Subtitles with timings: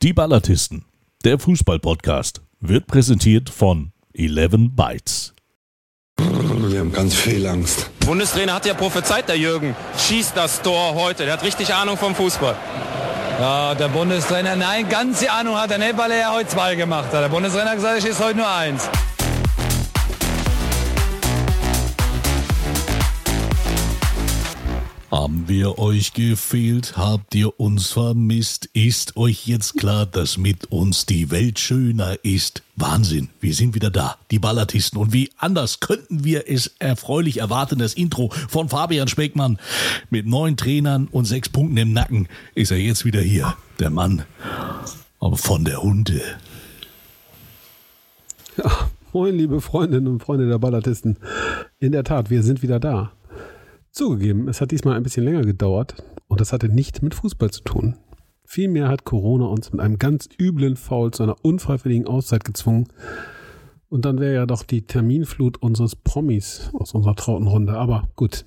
[0.00, 0.84] Die Ballatisten,
[1.24, 5.34] der Fußball-Podcast, wird präsentiert von 11 Bytes.
[6.20, 7.90] Wir haben ganz viel Angst.
[8.06, 9.74] Bundestrainer hat ja prophezeit, der Jürgen.
[9.98, 11.24] Schießt das Tor heute.
[11.24, 12.54] Der hat richtig Ahnung vom Fußball.
[13.40, 16.76] Ja, der Bundestrainer, nein, ganz die Ahnung hat er nicht, weil er ja heute zwei
[16.76, 17.20] gemacht hat.
[17.20, 18.88] Der Bundestrainer hat gesagt, ich schieße heute nur eins.
[25.10, 26.98] Haben wir euch gefehlt?
[26.98, 28.68] Habt ihr uns vermisst?
[28.74, 32.62] Ist euch jetzt klar, dass mit uns die Welt schöner ist?
[32.76, 34.98] Wahnsinn, wir sind wieder da, die Ballatisten.
[34.98, 37.78] Und wie anders könnten wir es erfreulich erwarten?
[37.78, 39.58] Das Intro von Fabian Speckmann
[40.10, 43.56] mit neun Trainern und sechs Punkten im Nacken ist er jetzt wieder hier.
[43.78, 44.24] Der Mann
[45.20, 46.20] von der Hunde.
[48.58, 51.16] Ja, moin, liebe Freundinnen und Freunde der Ballatisten.
[51.78, 53.12] In der Tat, wir sind wieder da.
[53.98, 57.62] Zugegeben, es hat diesmal ein bisschen länger gedauert und das hatte nicht mit Fußball zu
[57.62, 57.96] tun.
[58.44, 62.86] Vielmehr hat Corona uns mit einem ganz üblen Foul zu einer unfreiwilligen Auszeit gezwungen.
[63.88, 67.72] Und dann wäre ja doch die Terminflut unseres Promis aus unserer trauten Runde.
[67.72, 68.44] Aber gut.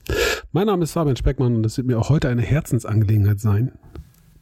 [0.53, 3.73] Mein Name ist Fabian Speckmann und es wird mir auch heute eine Herzensangelegenheit sein,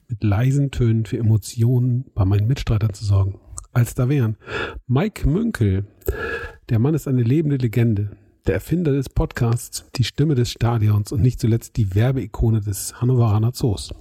[0.09, 3.39] mit leisen Tönen für Emotionen bei meinen Mitstreitern zu sorgen.
[3.71, 4.37] Als da wären
[4.85, 5.87] Mike Münkel.
[6.69, 8.11] Der Mann ist eine lebende Legende
[8.47, 13.53] der Erfinder des Podcasts, die Stimme des Stadions und nicht zuletzt die Werbeikone des Hannoveraner
[13.53, 13.93] Zoos.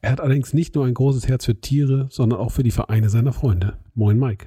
[0.00, 3.08] Er hat allerdings nicht nur ein großes Herz für Tiere, sondern auch für die Vereine
[3.08, 3.78] seiner Freunde.
[3.94, 4.46] Moin Mike.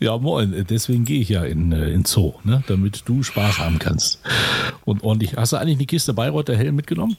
[0.00, 0.66] Ja, moin.
[0.68, 2.64] Deswegen gehe ich ja in, äh, in Zoo, ne?
[2.66, 4.20] damit du Spaß haben kannst.
[4.84, 5.36] Und ordentlich.
[5.36, 7.16] Hast du eigentlich eine Kiste Bayreuther Helm mitgenommen?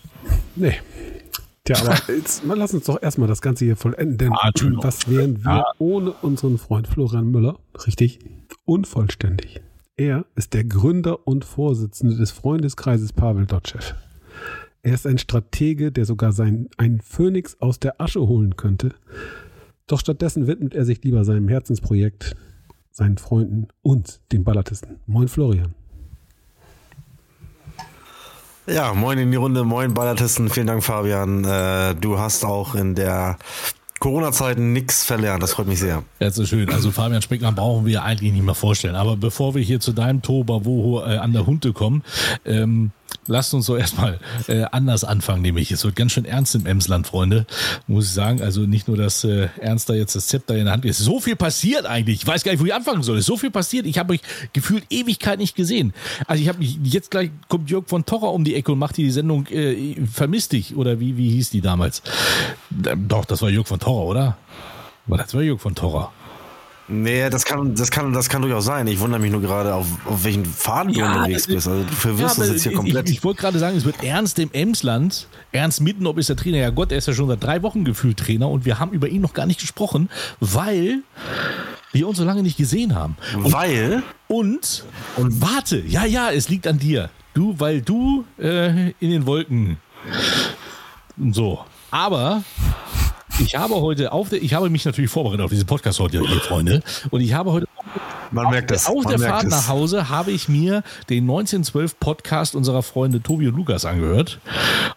[0.55, 0.73] Nee.
[1.63, 5.09] Tja, aber jetzt mal lass uns doch erstmal das Ganze hier vollenden, denn ah, was
[5.09, 5.65] wären wir ja.
[5.79, 7.57] ohne unseren Freund Florian Müller?
[7.87, 8.19] Richtig?
[8.65, 9.61] Unvollständig.
[9.95, 13.93] Er ist der Gründer und Vorsitzende des Freundeskreises Pavel Dotschew.
[14.81, 18.95] Er ist ein Stratege, der sogar sein, einen Phönix aus der Asche holen könnte.
[19.85, 22.35] Doch stattdessen widmet er sich lieber seinem Herzensprojekt,
[22.89, 24.99] seinen Freunden und den Ballatisten.
[25.05, 25.75] Moin Florian.
[28.65, 31.43] Ja, moin in die Runde, moin Ballatisten, vielen Dank Fabian.
[31.43, 33.37] Äh, du hast auch in der
[34.03, 35.41] Corona-Zeiten nichts verlernt.
[35.41, 36.03] Das freut mich sehr.
[36.19, 36.69] Ja, so schön.
[36.69, 38.95] Also Fabian Speckmann brauchen wir eigentlich nicht mehr vorstellen.
[38.95, 42.03] Aber bevor wir hier zu deinem Toba-Woho äh, an der Hunde kommen,
[42.43, 42.91] ähm,
[43.27, 47.07] lasst uns so erstmal äh, anders anfangen, nämlich es wird ganz schön ernst im Emsland,
[47.07, 47.45] Freunde,
[47.87, 48.41] muss ich sagen.
[48.41, 50.99] Also nicht nur, dass äh, Ernst da jetzt das Zepter in der Hand ist.
[50.99, 52.21] So viel passiert eigentlich.
[52.21, 53.21] Ich weiß gar nicht, wo ich anfangen soll.
[53.21, 53.85] so viel passiert.
[53.85, 54.21] Ich habe euch
[54.53, 55.93] gefühlt Ewigkeit nicht gesehen.
[56.27, 58.97] Also ich habe mich jetzt gleich kommt Jörg von Torrer um die Ecke und macht
[58.97, 62.01] die Sendung äh, Vermisst dich oder wie wie hieß die damals?
[62.69, 64.37] Doch, das war Jörg von Torrer, oder?
[65.07, 66.11] Das war Jörg von Torrer.
[66.87, 68.87] Nee, das kann, das kann, das kann durchaus sein.
[68.87, 71.67] Ich wundere mich nur gerade, auf, auf welchen Faden ja, du unterwegs bist.
[71.67, 73.09] Also du verwirrst ja, uns jetzt hier komplett.
[73.09, 75.27] Ich, ich wollte gerade sagen, es wird Ernst im Emsland.
[75.53, 76.57] Ernst Mittenop ist der Trainer.
[76.57, 79.07] Ja Gott, er ist ja schon seit drei Wochen gefühlt Trainer und wir haben über
[79.07, 80.09] ihn noch gar nicht gesprochen,
[80.41, 81.03] weil
[81.93, 83.15] wir uns so lange nicht gesehen haben.
[83.35, 84.03] Und, weil?
[84.27, 84.83] Und,
[85.15, 87.09] und warte, ja, ja, es liegt an dir.
[87.33, 89.77] Du, weil du äh, in den Wolken
[91.31, 91.63] so.
[91.91, 92.43] Aber
[93.39, 96.41] ich habe heute auf der, ich habe mich natürlich vorbereitet auf diesen Podcast heute, ihr
[96.41, 96.83] Freunde.
[97.09, 97.67] Und ich habe heute
[98.31, 98.87] man merkt das.
[98.87, 103.55] Auf der Fahrt nach Hause habe ich mir den 1912 Podcast unserer Freunde Tobi und
[103.55, 104.39] Lukas angehört.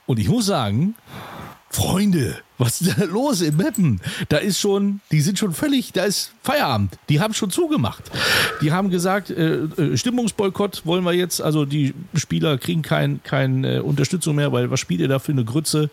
[0.06, 0.94] Und ich muss sagen,
[1.68, 4.00] Freunde, was ist da los in Meppen?
[4.28, 6.98] Da ist schon, die sind schon völlig, da ist Feierabend.
[7.08, 8.04] Die haben schon zugemacht.
[8.62, 13.64] Die haben gesagt, äh, äh, Stimmungsboykott wollen wir jetzt, also die Spieler kriegen keine kein,
[13.64, 15.90] äh, Unterstützung mehr, weil was spielt ihr da für eine Grütze?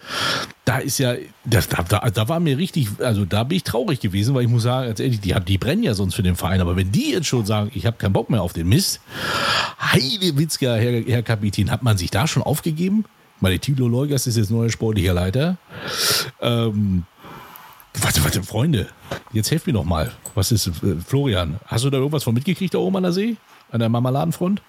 [0.65, 3.99] Da ist ja, das, da, da, da war mir richtig, also da bin ich traurig
[3.99, 6.75] gewesen, weil ich muss sagen, ehrlich, die, die brennen ja sonst für den Verein, aber
[6.75, 9.01] wenn die jetzt schon sagen, ich habe keinen Bock mehr auf den Mist,
[9.79, 13.05] Heide Witzka, Herr, Herr Kapitän, hat man sich da schon aufgegeben?
[13.39, 15.57] Meine Thilo Leugers ist jetzt neuer sportlicher Leiter.
[16.41, 17.03] Ähm,
[17.99, 18.87] warte, warte, Freunde,
[19.33, 20.11] jetzt helft mir noch mal.
[20.35, 20.71] Was ist, äh,
[21.05, 23.35] Florian, hast du da irgendwas von mitgekriegt da oben an der See?
[23.71, 24.61] An der Marmeladenfront?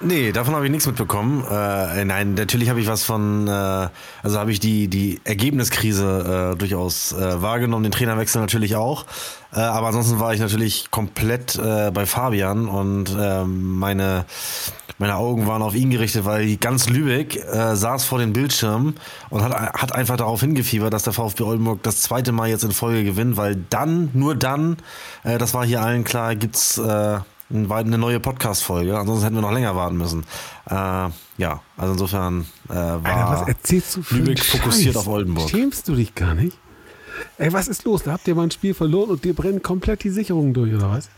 [0.00, 1.44] Nee, davon habe ich nichts mitbekommen.
[1.48, 3.88] Äh, nein, natürlich habe ich was von, äh,
[4.22, 9.06] also habe ich die, die Ergebniskrise äh, durchaus äh, wahrgenommen, den Trainerwechsel natürlich auch.
[9.52, 14.26] Äh, aber ansonsten war ich natürlich komplett äh, bei Fabian und äh, meine,
[14.98, 18.96] meine Augen waren auf ihn gerichtet, weil ganz Lübeck äh, saß vor den Bildschirmen
[19.30, 22.72] und hat, hat einfach darauf hingefiebert, dass der VfB Oldenburg das zweite Mal jetzt in
[22.72, 24.76] Folge gewinnt, weil dann, nur dann,
[25.22, 27.20] äh, das war hier allen klar, gibt's äh,
[27.54, 28.98] eine neue Podcast-Folge.
[28.98, 30.24] Ansonsten hätten wir noch länger warten müssen.
[30.68, 30.74] Äh,
[31.38, 35.48] ja, also insofern äh, war Alter, was erzählst du für Lübeck fokussiert auf Oldenburg.
[35.50, 36.58] Schämst du dich gar nicht?
[37.38, 38.02] Ey, was ist los?
[38.02, 40.90] Da habt ihr mal ein Spiel verloren und dir brennen komplett die Sicherungen durch, oder
[40.90, 41.08] was?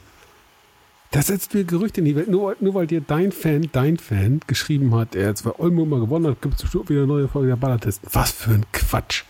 [1.11, 2.29] Das setzt mir Gerüchte in die Welt.
[2.29, 6.01] Nur, nur weil dir dein Fan, dein Fan geschrieben hat, er jetzt bei Oldenburg mal
[6.01, 8.09] gewonnen hat, gibt es bestimmt wieder eine neue Folge der Ballatisten.
[8.13, 9.25] Was für ein Quatsch.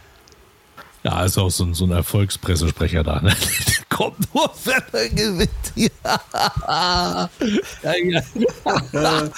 [1.06, 3.20] Ja, ist auch so ein, so ein Erfolgspressesprecher da.
[3.20, 3.32] Ne?
[3.88, 5.50] Kommt nur, wenn er gewinnt.
[6.02, 7.30] Ja.
[7.82, 8.22] ja, ja.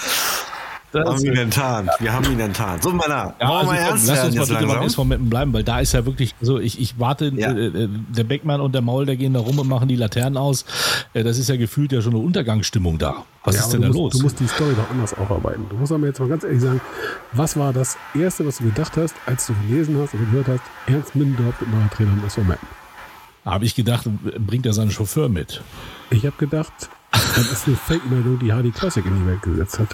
[0.91, 1.91] Das haben ihn enttarnt.
[2.01, 2.83] Wir haben ihn enttarnt.
[2.83, 4.69] So, Männer, ja, also, mal ernst lass uns mal bitte langsam?
[4.79, 7.53] beim SV Meppen bleiben, weil da ist ja wirklich, also ich, ich warte, Ja.
[7.53, 10.37] äh, äh, der Beckmann und der Maul, der gehen da rum und machen die Laternen
[10.39, 10.65] aus.
[11.13, 13.25] Äh, das ist ja gefühlt ja schon eine Untergangsstimmung da.
[13.45, 14.19] Was Ja, ist denn da du musst, los?
[14.19, 15.67] Du musst die Story doch anders aufarbeiten.
[15.69, 16.81] Du musst aber jetzt mal ganz ehrlich sagen,
[17.33, 20.63] was war das Erste, was du gedacht hast, als du gelesen hast und gehört hast,
[20.87, 22.67] Ernst Middendorf wird neuer Trainer im SV Meppen?
[23.45, 24.07] Habe ich gedacht,
[24.39, 25.63] bringt er seinen Chauffeur mit.
[26.11, 26.73] Ich habe gedacht,
[27.13, 29.89] das ist eine Fake-Meldung, die Hardy Classic in die Welt gesetzt hat.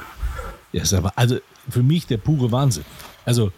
[0.75, 1.39] Ja, ist aber, also
[1.71, 2.85] für mich der pure Wahnsinn.
[3.25, 3.53] Also,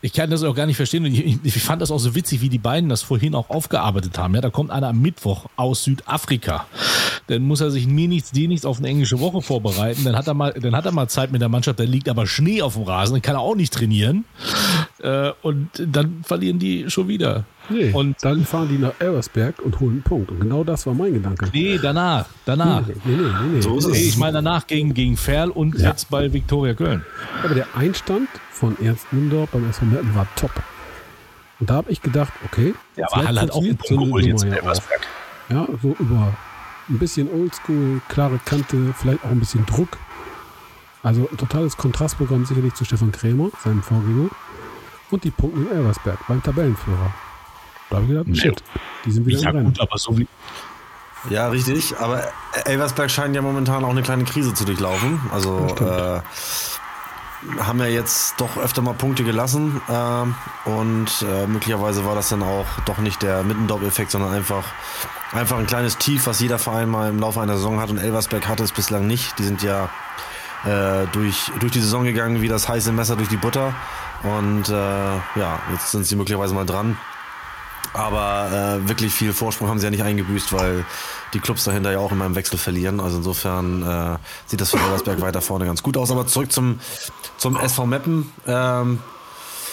[0.00, 1.04] ich kann das auch gar nicht verstehen.
[1.04, 4.16] Und ich, ich fand das auch so witzig, wie die beiden das vorhin auch aufgearbeitet
[4.16, 4.34] haben.
[4.34, 6.66] Ja, da kommt einer am Mittwoch aus Südafrika.
[7.26, 10.02] Dann muss er sich mir nichts, dir nichts auf eine englische Woche vorbereiten.
[10.04, 11.78] Dann hat er mal, dann hat er mal Zeit mit der Mannschaft.
[11.78, 13.16] Da liegt aber Schnee auf dem Rasen.
[13.16, 14.24] Dann kann er auch nicht trainieren.
[15.02, 17.44] Äh, und dann verlieren die schon wieder.
[17.70, 20.30] Nee, Und dann fahren die nach Elversberg und holen einen Punkt.
[20.30, 21.48] Und genau das war mein Gedanke.
[21.52, 22.86] nee, danach, danach.
[22.86, 23.60] Nee, nee, nee, nee, nee.
[23.60, 23.96] So ist es.
[23.98, 25.90] Ich meine danach gegen, gegen Ferl und Ja.
[25.90, 27.04] jetzt bei Viktoria Köln.
[27.44, 30.50] Aber der Einstand von Ernst Middendorf beim SV Meppen war top.
[31.60, 34.42] Und da habe ich gedacht, okay, Ja, aber Halle hat auch einen Punkt geholt jetzt
[34.44, 34.58] in ja auch.
[34.62, 35.00] Elversberg.
[35.50, 36.34] Ja, so über
[36.88, 39.88] ein bisschen Oldschool, klare Kante, vielleicht auch ein bisschen Druck.
[41.02, 44.30] Also ein totales Kontrastprogramm sicherlich zu Stefan Krämer, seinem Vorgänger.
[45.10, 47.12] Und die Punkte in Elversberg beim Tabellenführer.
[47.90, 48.36] Da habe ich gedacht, Nee.
[48.38, 48.62] shit,
[49.04, 49.64] die sind wieder Ja Rennen.
[49.66, 50.26] gut, aber so wie,
[51.30, 51.94] Ja, richtig.
[51.98, 52.22] Aber
[52.64, 55.20] Elversberg scheint ja momentan auch eine kleine Krise zu durchlaufen.
[55.32, 56.20] Also äh,
[57.62, 59.80] haben ja jetzt doch öfter mal Punkte gelassen.
[59.88, 64.64] ähm, und äh, möglicherweise war das dann auch doch nicht der Mittendorf-Effekt, sondern einfach,
[65.32, 67.90] einfach ein kleines Tief, was jeder Verein mal im Laufe einer Saison hat.
[67.90, 69.38] Und Elversberg hatte es bislang nicht.
[69.38, 69.88] Die sind ja
[70.64, 73.72] äh, durch, durch die Saison gegangen wie das heiße Messer durch die Butter.
[74.24, 76.96] Und äh, ja, jetzt sind sie möglicherweise mal dran.
[77.94, 80.84] Aber äh, wirklich viel Vorsprung haben sie ja nicht eingebüßt, weil
[81.34, 83.00] die Clubs dahinter ja auch immer im Wechsel verlieren.
[83.00, 86.10] Also insofern äh, sieht das für Elversberg weiter vorne ganz gut aus.
[86.10, 86.80] Aber zurück zum,
[87.36, 88.32] zum SV Meppen.
[88.46, 89.00] Ähm,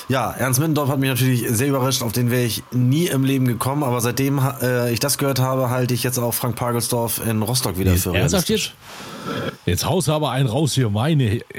[0.07, 3.45] ja, Ernst Middendorf hat mich natürlich sehr überrascht, auf den wäre ich nie im Leben
[3.45, 3.83] gekommen.
[3.83, 7.77] Aber seitdem äh, ich das gehört habe, halte ich jetzt auch Frank Pagelsdorf in Rostock
[7.77, 8.75] wieder für Ernsthaft realistisch.
[9.25, 9.53] jetzt?
[9.65, 11.41] Jetzt haust du aber einen raus hier, meine.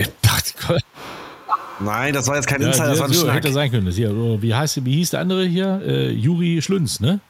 [1.81, 3.35] Nein, das war jetzt kein Ja, Insider, das war ein so, Schnack.
[3.37, 3.87] hätte sein können.
[3.87, 5.81] Das hier, so, wie, heißt, wie hieß der andere hier?
[5.85, 7.21] Äh, Juri Schlünz, ne?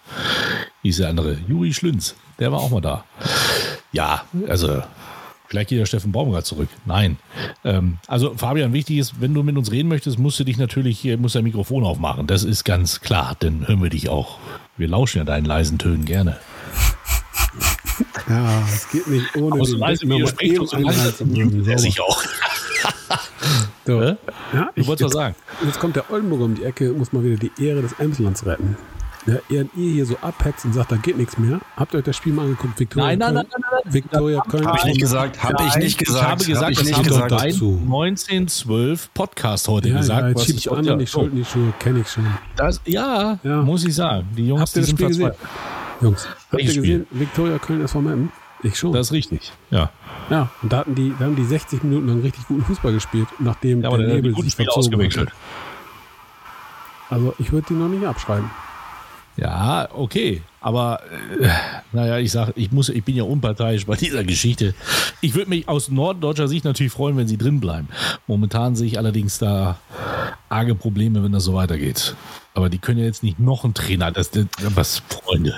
[0.83, 1.37] Hieß der andere.
[1.49, 2.15] Juri Schlünz.
[2.39, 3.05] Der war auch mal da.
[3.93, 4.83] Ja, also
[5.49, 6.69] vielleicht geht der Steffen Baumgart zurück.
[6.85, 7.17] Nein.
[7.65, 11.05] Ähm, also Fabian, wichtig ist, wenn du mit uns reden möchtest, musst du dich natürlich,
[11.05, 12.27] äh, musst dein Mikrofon aufmachen.
[12.27, 13.37] Das ist ganz klar.
[13.41, 14.39] Dann hören wir dich auch.
[14.77, 16.37] Wir lauschen ja deinen leisen Tönen gerne.
[18.29, 21.79] Ja, es geht nicht ohne Aber so leise wie ihr spricht, so leise er Sauber.
[21.79, 22.23] sich auch.
[23.87, 24.01] So.
[24.03, 24.17] Hä?
[24.53, 25.35] Ja, Du wolltest was sagen.
[25.65, 28.77] Jetzt kommt der Oldenburger um die Ecke, muss mal wieder die Ehre des Emslands retten.
[29.27, 32.05] Ja, während ihr hier so abhetzt und sagt, da geht nichts mehr, habt ihr euch
[32.05, 32.79] das Spiel mal angeguckt?
[32.79, 33.93] Victoria Nein, nein, Köln, nein, nein, nein.
[33.95, 34.67] Victoria Köln.
[34.69, 36.23] Hab ich nicht gesagt, hab ich nicht gesagt.
[36.23, 37.31] Ich habe gesagt, hab ich das nicht gesagt.
[37.33, 37.73] dein Zu.
[37.83, 40.21] 1912 Podcast heute ja, gesagt.
[40.23, 42.09] ja, jetzt schieb ich ich- an und ich so, schuld in die Schuhe, kenne ich
[42.09, 42.27] schon.
[42.57, 43.63] das, ja, Ja.
[43.63, 44.29] muss ich sagen.
[44.37, 45.33] Die Jungs, Habt ihr die das sind Spiel gesehen?
[46.01, 48.31] Jungs, habt ihr gesehen, Victoria Köln ist vom Meppen?
[48.67, 48.93] Ich schon.
[48.93, 49.53] Das ist richtig.
[49.71, 49.91] Ja.
[50.29, 53.29] ja, und da hatten die, da haben die 60 Minuten lang richtig guten Fußball gespielt,
[53.39, 55.31] nachdem Ja, aber der Nebel sich Spiel ausgewechselt.
[57.09, 58.51] Also ich würde die noch nicht abschreiben.
[59.37, 60.43] Ja, okay.
[60.61, 61.01] Aber
[61.41, 61.49] äh,
[61.93, 64.75] naja, ich sage, ich muss, ich bin ja unparteiisch bei dieser Geschichte.
[65.21, 67.89] Ich würde mich aus norddeutscher Sicht natürlich freuen, wenn sie drin bleiben.
[68.27, 69.79] Momentan sehe ich allerdings da
[70.49, 72.17] arge Probleme, wenn das so weitergeht.
[72.55, 74.11] Aber die können ja jetzt nicht noch einen Trainer.
[74.11, 75.55] Das, das was Freunde.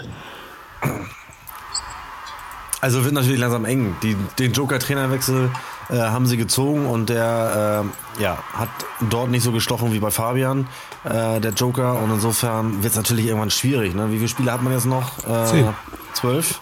[2.81, 3.97] Also wird natürlich langsam eng.
[4.03, 5.51] Die, den Joker-Trainerwechsel
[5.91, 7.85] äh, haben sie gezogen und der
[8.19, 8.69] äh, ja, hat
[9.11, 10.69] dort nicht so gestochen wie bei Fabian,
[11.05, 12.01] äh, der Joker.
[12.01, 13.95] Und insofern wird es natürlich irgendwann schwierig.
[13.95, 14.11] Ne?
[14.11, 15.19] Wie viele Spiele hat man jetzt noch?
[15.27, 15.69] Äh, Zehn.
[16.15, 16.61] Zwölf?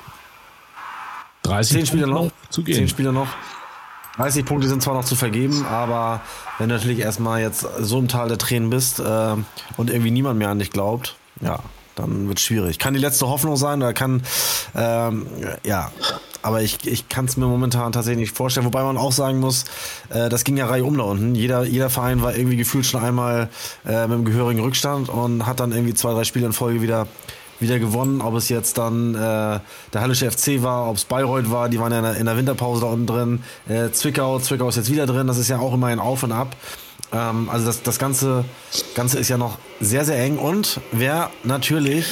[1.42, 2.30] 30 Zehn Spiele noch?
[2.48, 2.88] zu Zehn gehen.
[2.88, 3.28] Spiele noch.
[4.16, 6.22] 30 Punkte sind zwar noch zu vergeben, aber
[6.56, 9.34] wenn du natürlich erstmal jetzt so im Tal der Tränen bist äh,
[9.76, 11.58] und irgendwie niemand mehr an dich glaubt, ja,
[11.96, 12.78] dann wird schwierig.
[12.78, 14.22] Kann die letzte Hoffnung sein oder kann,
[14.76, 15.26] ähm,
[15.64, 15.90] ja,
[16.42, 18.66] aber ich, ich kann es mir momentan tatsächlich nicht vorstellen.
[18.66, 19.64] Wobei man auch sagen muss,
[20.10, 21.34] äh, das ging ja Reihe um da unten.
[21.34, 23.48] Jeder, jeder Verein war irgendwie gefühlt schon einmal
[23.84, 27.08] äh, mit einem gehörigen Rückstand und hat dann irgendwie zwei, drei Spiele in Folge wieder
[27.58, 29.62] wieder gewonnen, ob es jetzt dann äh, der
[29.94, 32.82] Hallische FC war, ob es Bayreuth war, die waren ja in der, in der Winterpause
[32.82, 35.86] da unten drin, äh, Zwickau, Zwickau ist jetzt wieder drin, das ist ja auch immer
[35.86, 36.54] ein Auf und Ab.
[37.12, 38.44] Ähm, also das, das Ganze,
[38.94, 42.06] Ganze ist ja noch sehr, sehr eng und wer natürlich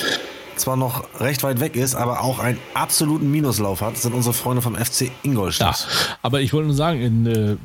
[0.56, 4.62] zwar noch recht weit weg ist, aber auch einen absoluten Minuslauf hat, sind unsere Freunde
[4.62, 5.88] vom FC Ja, Ingolstadt.
[6.22, 7.56] aber ich wollte nur sagen, in, äh,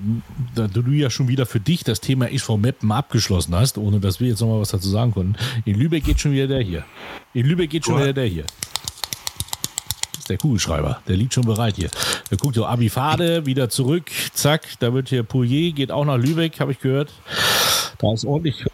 [0.56, 4.20] da du ja schon wieder für dich das Thema SV Meppen abgeschlossen hast, ohne dass
[4.20, 6.84] wir jetzt nochmal was dazu sagen konnten, in Lübeck geht schon wieder der hier.
[7.36, 8.46] In Lübeck geht schon wieder der hier.
[10.30, 11.90] Der Kugelschreiber, der liegt schon bereit hier.
[12.30, 16.60] Der guckt so Abifade, wieder zurück, zack, da wird hier Pouillet, geht auch nach Lübeck,
[16.60, 17.12] habe ich gehört.
[17.98, 18.64] Da ist ordentlich.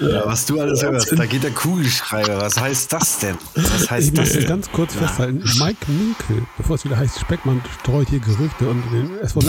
[0.00, 2.40] Ja, was du alles hörst, da geht der Kugelschreiber.
[2.40, 3.36] Was heißt das denn?
[3.54, 4.48] Was Ich heißt das möchte denn?
[4.48, 9.16] ganz kurz festhalten, Mike Münkel, bevor es wieder heißt, Speckmann streut hier Gerüchte und den
[9.20, 9.40] SV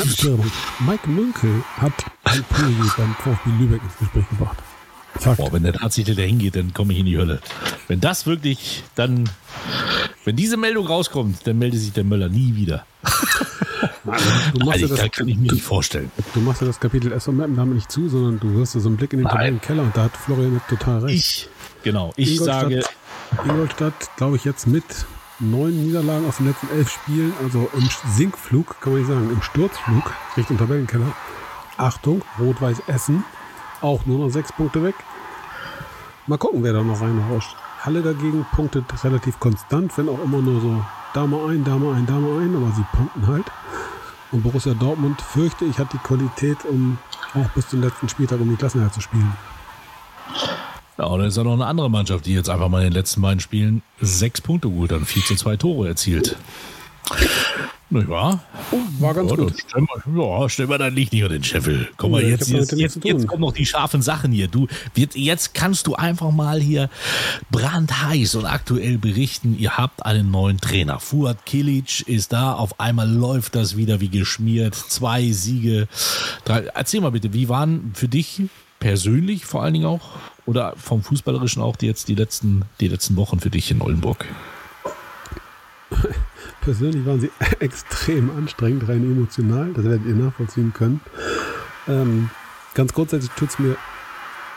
[0.79, 1.93] Mike Münkel hat
[2.25, 4.57] ein Pulli beim VfB Lübeck ins Gespräch gebracht.
[5.19, 5.37] Fakt.
[5.37, 7.39] Boah, wenn der tatsächlich da hingeht, dann komme ich in die Hölle.
[7.87, 9.29] Wenn das wirklich dann,
[10.25, 12.85] wenn diese Meldung rauskommt, dann meldet sich der Möller nie wieder.
[14.53, 16.11] Du machst, ja das kann ich mir nicht vorstellen.
[16.33, 19.13] du machst ja das Kapitel Meppen damit nicht zu, sondern du wirst so einen Blick
[19.13, 19.27] in den.
[19.29, 21.15] Tabellenkeller und da hat Florian total recht.
[21.15, 21.49] Ich,
[21.83, 22.83] genau, ich Ingolstadt- sage,
[23.45, 24.83] Ingolstadt, glaube ich, jetzt mit
[25.39, 29.41] neun Niederlagen aus den letzten elf Spielen, also im Sinkflug, kann man nicht sagen, im
[29.41, 31.13] Sturzflug Richtung Tabellenkeller.
[31.77, 33.23] Achtung, Rot-Weiß Essen,
[33.83, 34.95] auch nur noch sechs Punkte weg.
[36.25, 37.55] Mal gucken, wer da noch reinrauscht.
[37.81, 41.95] Halle dagegen punktet relativ konstant, wenn auch immer nur so da mal ein, da mal
[41.95, 43.45] ein, da mal ein, aber sie punkten halt.
[44.31, 46.97] Und Borussia Dortmund, fürchte ich, hat die Qualität, um
[47.35, 49.31] auch bis zum letzten Spieltag um die Klassenerhalt zu spielen.
[50.97, 52.93] ja, und da ist ja noch eine andere Mannschaft, die jetzt einfach mal in den
[52.93, 56.37] letzten beiden Spielen sechs Punkte geholt hat, 4 zu 2 Tore erzielt.
[57.93, 58.43] Nicht wahr?
[58.99, 59.59] War ganz ja, gut.
[59.59, 61.89] Stellen wir, ja, stellen wir dann nicht nicht an den Scheffel.
[61.97, 64.47] Komm mal, Ja, ich jetzt, jetzt, jetzt, jetzt kommen noch die scharfen Sachen hier.
[64.47, 66.89] Du, jetzt, jetzt kannst du einfach mal hier
[67.51, 70.99] brandheiß und aktuell berichten, ihr habt einen neuen Trainer.
[70.99, 74.73] Fuad Kilic ist da, auf einmal läuft das wieder wie geschmiert.
[74.73, 75.87] Zwei Siege.
[76.45, 76.61] Drei.
[76.73, 78.41] Erzähl mal bitte, wie waren für dich
[78.79, 80.09] persönlich vor allen Dingen auch
[80.47, 84.25] oder vom Fußballerischen auch die jetzt die letzten, die letzten Wochen für dich in Oldenburg?
[86.63, 87.29] Persönlich waren sie
[87.59, 89.71] extrem anstrengend, rein emotional.
[89.73, 91.01] Das werdet ihr nachvollziehen können.
[91.87, 92.29] Ähm,
[92.73, 93.75] ganz grundsätzlich tut es mir,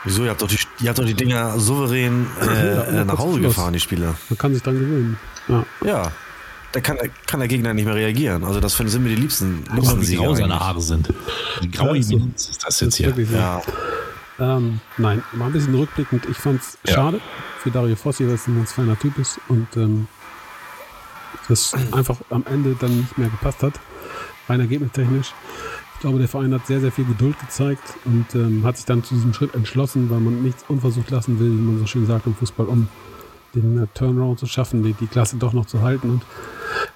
[0.03, 0.23] Wieso?
[0.23, 3.41] Ihr habt doch die, ihr habt doch die Dinger souverän Ja, äh, äh, nach Hause
[3.41, 4.13] gefahren, die Spiele.
[4.29, 5.17] man kann sich dran gewöhnen.
[5.49, 5.65] Ja.
[5.83, 6.11] Ja.
[6.71, 8.43] Da kann, kann der Gegner nicht mehr reagieren.
[8.43, 10.23] Also das sind mir die liebsten, liebsten wie Sieger.
[10.23, 10.59] grau seine.
[10.59, 11.09] Haare sind.
[11.61, 12.17] Wie grau Ja, ist so.
[12.35, 13.25] Ist das jetzt ist hier?
[13.33, 13.61] Ja.
[14.39, 16.25] Ähm, nein, mal ein bisschen rückblickend.
[16.29, 16.93] Ich fand es Ja.
[16.95, 17.19] schade
[17.59, 20.07] für Dario Fossi, weil es ein ganz feiner Typ ist und ähm,
[21.47, 23.73] das einfach am Ende dann nicht mehr gepasst hat,
[24.47, 25.33] rein ergebnistechnisch.
[25.95, 29.03] Ich glaube, der Verein hat sehr, sehr viel Geduld gezeigt und ähm, hat sich dann
[29.03, 32.27] zu diesem Schritt entschlossen, weil man nichts unversucht lassen will, wie man so schön sagt
[32.27, 32.87] im Fußball, um
[33.55, 36.11] den äh, Turnaround zu schaffen, die, die Klasse doch noch zu halten.
[36.11, 36.21] Und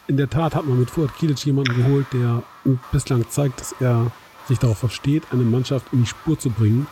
[0.08, 2.44] in der Tat hat man mit Fuad Kilic jemanden geholt, der
[2.92, 4.12] bislang zeigt, dass er
[4.48, 6.86] sich darauf versteht, eine Mannschaft in die Spur zu bringen,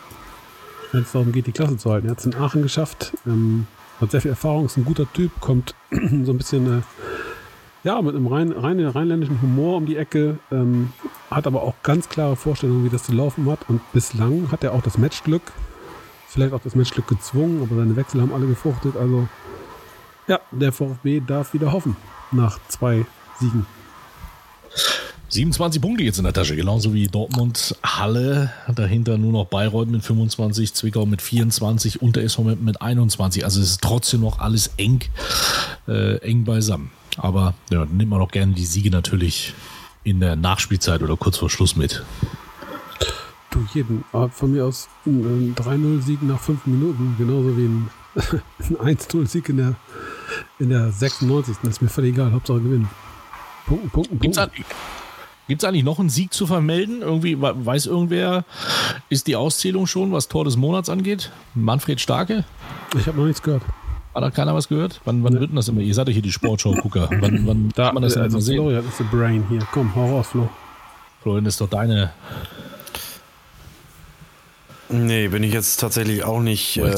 [0.91, 2.07] wenn es darum geht, die Klasse zu halten.
[2.07, 3.67] Er hat es in Aachen geschafft, ähm,
[4.01, 6.81] hat sehr viel Erfahrung, ist ein guter Typ, kommt so ein bisschen äh,
[7.83, 10.91] ja, mit einem rein, rein, rheinländischen Humor um die Ecke, ähm,
[11.31, 13.59] hat aber auch ganz klare Vorstellungen, wie das zu laufen hat.
[13.69, 15.53] Und bislang hat er auch das Matchglück,
[16.27, 18.97] vielleicht auch das Matchglück gezwungen, aber seine Wechsel haben alle gefruchtet.
[18.97, 19.27] Also
[20.27, 21.95] ja, der VfB darf wieder hoffen
[22.31, 23.05] nach zwei
[23.39, 23.65] Siegen.
[25.29, 30.03] 27 Punkte jetzt in der Tasche, genauso wie Dortmund, Halle, dahinter nur noch Bayreuth mit
[30.03, 33.45] 25, Zwickau mit 24 und der SV mit 21.
[33.45, 35.01] Also es ist trotzdem noch alles eng,
[35.87, 36.89] äh, eng beisammen.
[37.21, 39.53] Aber ja, dann nimmt man auch gerne die Siege natürlich
[40.03, 42.03] in der Nachspielzeit oder kurz vor Schluss mit.
[43.51, 44.03] Du, jeden.
[44.13, 47.89] Aber von mir aus ein, ein 3-0-Sieg nach 5 Minuten, genauso wie ein,
[48.85, 49.75] ein 1-0-Sieg in der,
[50.59, 51.57] in der 96.
[51.63, 52.89] Das ist mir völlig egal, Hauptsache gewinnen.
[53.65, 54.53] Punkten, Punkten, Gibt's Punkten.
[54.55, 54.75] eigentlich,
[55.47, 57.01] gibt's eigentlich noch einen Sieg zu vermelden?
[57.01, 58.45] Irgendwie we- weiß irgendwer,
[59.09, 61.31] ist die Auszählung schon, was Tor des Monats angeht?
[61.55, 62.45] Manfred Starke?
[62.97, 63.63] Ich habe noch nichts gehört.
[64.13, 65.01] Hat da keiner was gehört?
[65.05, 65.81] Wann, wann wird denn das immer?
[65.81, 67.09] Ihr seid doch hier die Sportschau-Gucker.
[67.19, 68.55] Wann, wann darf man das denn also immer sehen?
[68.57, 69.61] Florian ist der Brain hier.
[69.71, 70.49] Komm, hau raus, Flo.
[71.21, 72.11] Florian, das ist doch deine.
[74.89, 76.89] Nee, bin ich jetzt tatsächlich auch nicht äh,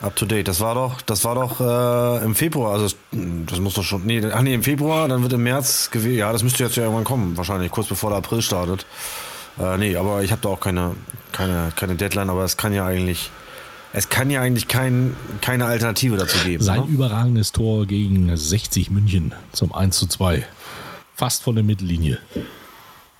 [0.00, 0.48] up to date.
[0.48, 4.06] Das war doch, das war doch äh, im Februar, also das muss doch schon.
[4.06, 6.16] Nee, ach nee, im Februar, dann wird im März gewählt.
[6.16, 8.86] Ja, das müsste jetzt ja irgendwann kommen, wahrscheinlich, kurz bevor der April startet.
[9.60, 10.92] Äh, nee, aber ich habe da auch keine,
[11.32, 13.30] keine, keine Deadline, aber es kann ja eigentlich.
[13.96, 16.62] Es kann ja eigentlich kein, keine Alternative dazu geben.
[16.64, 16.86] Sein ne?
[16.88, 20.44] überragendes Tor gegen 60 München zum 1 zu 2.
[21.14, 22.18] Fast von der Mittellinie.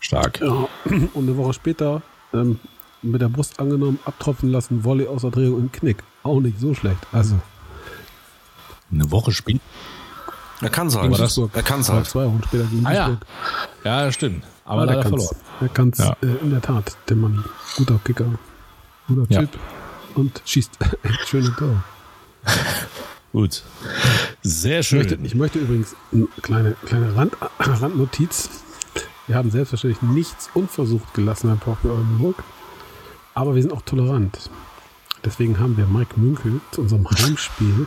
[0.00, 0.40] Stark.
[0.40, 0.69] Ja.
[1.14, 2.02] Und eine Woche später
[2.33, 2.59] ähm,
[3.02, 6.02] mit der Brust angenommen, abtropfen lassen, Volley aus der Drehung im Knick.
[6.25, 6.99] Auch nicht so schlecht.
[7.12, 7.38] Also,
[8.90, 9.61] Eine Woche später.
[10.61, 11.12] Er kann es halt.
[11.54, 12.07] Er kann es halt.
[12.07, 13.19] zwei Wochen später gegen Ah ja.
[13.85, 14.45] Ja, stimmt.
[14.64, 15.37] Aber Aber leider er kann verloren.
[15.37, 15.62] es.
[15.62, 16.16] Er kann es Ja.
[16.23, 17.45] äh, in der Tat, der Mann.
[17.76, 18.26] Guter Kicker.
[19.07, 19.43] Guter Ja.
[20.14, 21.83] Und schießt ein schönes Tor.
[23.33, 23.62] Gut.
[24.42, 25.00] Sehr schön.
[25.00, 28.49] Ich möchte, ich möchte übrigens eine kleine, kleine Rand, Randnotiz.
[29.26, 32.44] Wir haben selbstverständlich nichts unversucht gelassen beim VfB Oldenburg,
[33.35, 34.50] aber wir sind auch tolerant.
[35.25, 37.87] Deswegen haben wir Mike Münkel zu unserem Heimspiel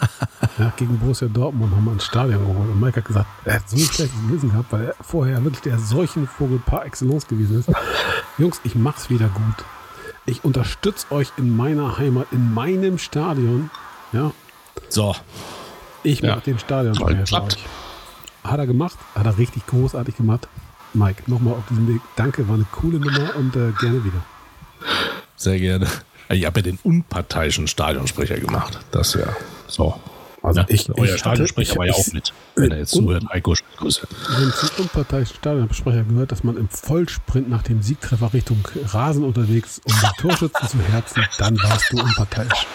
[0.58, 2.70] ja, gegen Borussia Dortmund nochmal ins Stadion geholt.
[2.70, 5.62] Und Mike hat gesagt, er hat so ein schlechtes Gewissen gehabt, weil er vorher wirklich
[5.62, 7.70] der Seuchenvogel par excellence gewesen ist.
[8.38, 9.64] Jungs, ich mach's wieder gut.
[10.26, 13.70] Ich unterstütze euch in meiner Heimat, in meinem Stadion.
[14.12, 14.32] Ja,
[14.88, 15.16] So.
[16.02, 16.36] ich Ja.
[16.36, 17.58] mache den Stadion Toll, klappt.
[18.44, 20.48] Hat er gemacht, hat er richtig großartig gemacht.
[20.94, 22.00] Mike, nochmal auf diesem Weg.
[22.16, 24.22] Danke, war eine coole Nummer und äh, gerne wieder.
[25.36, 25.86] Sehr gerne.
[26.28, 28.78] Ich habe ja den unparteiischen Stadionsprecher gemacht.
[28.90, 29.26] Das ja.
[29.66, 29.98] So.
[30.42, 32.32] Also ja, ich- euer ich Stadionsprecher hatte- war ja ich- auch mit.
[32.56, 34.08] Wenn er jetzt zuhört, Heiko, Grüße.
[34.58, 39.92] Zum unparteiischen Stadionsprecher gehört, dass man im Vollsprint nach dem Siegtreffer Richtung Rasen unterwegs, um
[39.92, 42.66] den Torschützen zu herzen, dann warst du unparteiisch.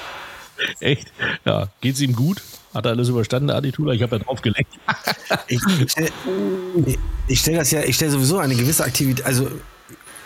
[0.80, 1.12] Echt?
[1.46, 1.68] Ja.
[1.82, 2.42] Geht's ihm gut?
[2.74, 3.94] Hat er alles überstanden, Aditula?
[3.94, 4.74] Ich habe ja drauf geleckt.
[5.48, 6.10] Ich, ich stelle
[7.28, 9.50] ich stell das ja, ich stelle sowieso eine gewisse Aktivität, also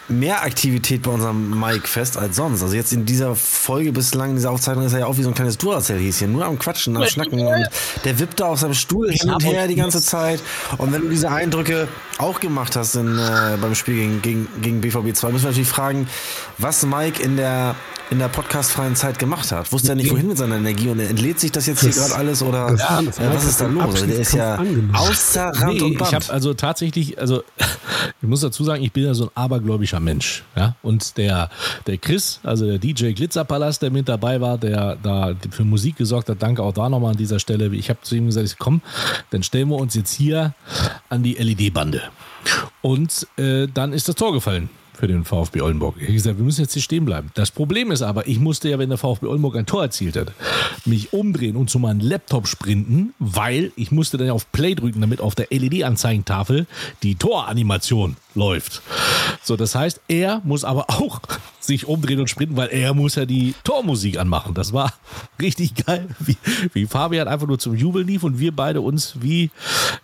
[0.07, 2.61] mehr Aktivität bei unserem Mike fest als sonst.
[2.61, 5.29] Also jetzt in dieser Folge bislang, in dieser Aufzeichnung ist er ja auch wie so
[5.29, 7.65] ein kleines Duracell-Häschen, nur am Quatschen, am Schnacken und
[8.03, 10.41] der wippt da auf seinem Stuhl hin und her die ganze Zeit.
[10.77, 14.81] Und wenn du diese Eindrücke auch gemacht hast in, äh, beim Spiel gegen, gegen, gegen
[14.81, 16.07] BVB 2, müssen wir natürlich fragen,
[16.57, 17.75] was Mike in der
[18.11, 19.71] in der podcastfreien Zeit gemacht hat.
[19.71, 22.15] Wusste er nicht, wohin mit seiner Energie und entlädt sich das jetzt hier Das- gerade
[22.15, 23.83] alles oder das- äh, das was ist da los?
[23.83, 24.59] Also der ist ja
[24.93, 26.11] außer Rand Nee, und ich Band.
[26.13, 27.41] habe also tatsächlich, also
[28.21, 30.43] ich muss dazu sagen, ich bin ja so ein abergläubischer Mensch.
[30.57, 30.75] Ja?
[30.83, 31.49] Und der,
[31.87, 36.27] der Chris, also der DJ Glitzerpalast, der mit dabei war, der da für Musik gesorgt
[36.27, 37.73] hat, danke auch da nochmal an dieser Stelle.
[37.73, 38.81] Ich habe zu ihm gesagt, ich, komm,
[39.29, 40.53] dann stellen wir uns jetzt hier
[41.07, 42.01] an die LED-Bande.
[42.81, 45.95] Und äh, dann ist das Tor gefallen für den VfB Oldenburg.
[45.97, 47.31] Ich habe gesagt, wir müssen jetzt hier stehen bleiben.
[47.33, 50.33] Das Problem ist aber, ich musste ja, wenn der VfB Oldenburg ein Tor erzielt hat,
[50.85, 55.21] mich umdrehen und zu meinem Laptop sprinten, weil ich musste dann auf Play drücken, damit
[55.21, 56.67] auf der LED-Anzeigentafel
[57.03, 58.81] die Toranimation läuft.
[59.43, 61.19] So, das heißt, er muss aber auch
[61.59, 64.53] sich umdrehen und sprinten, weil er muss ja die Tormusik anmachen.
[64.53, 64.93] Das war
[65.41, 66.37] richtig geil, wie,
[66.73, 69.51] wie Fabian einfach nur zum Jubeln lief und wir beide uns wie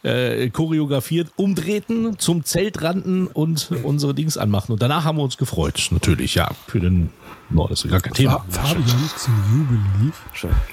[0.04, 4.72] äh, choreografiert umdrehten, zum Zelt rannten und unsere Dings anmachen.
[4.74, 7.10] Und danach haben wir uns gefreut, natürlich, ja, für den,
[7.50, 8.44] no, das ist gar kein Thema.
[8.50, 10.16] Fa- Fabian zum Jubel lief.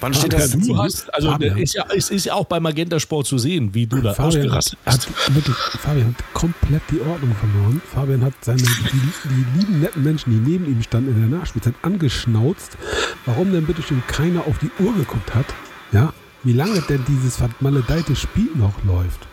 [0.01, 0.51] Wann steht das?
[0.53, 1.57] Du hast, also Fabian.
[1.59, 4.51] ist ja, es ist ja auch bei Magenta Sport zu sehen, wie du da Fabian
[4.53, 5.35] hat, ausgerastet hat bist.
[5.35, 7.83] wirklich, Fabian hat komplett die Ordnung verloren.
[7.95, 8.69] Fabian hat seine, die,
[9.29, 12.77] die lieben netten Menschen, die neben ihm standen in der Nachspielzeit, angeschnauzt,
[13.27, 15.47] warum denn bitte schön keiner auf die Uhr geguckt hat.
[15.93, 19.27] Ja, wie lange denn dieses vermaledeite Spiel noch läuft.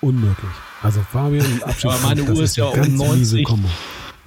[0.00, 0.50] Unmöglich.
[0.82, 1.90] Also Fabian Abschied.
[1.90, 3.46] Aber meine das Uhr ist ja um ganz miese 90.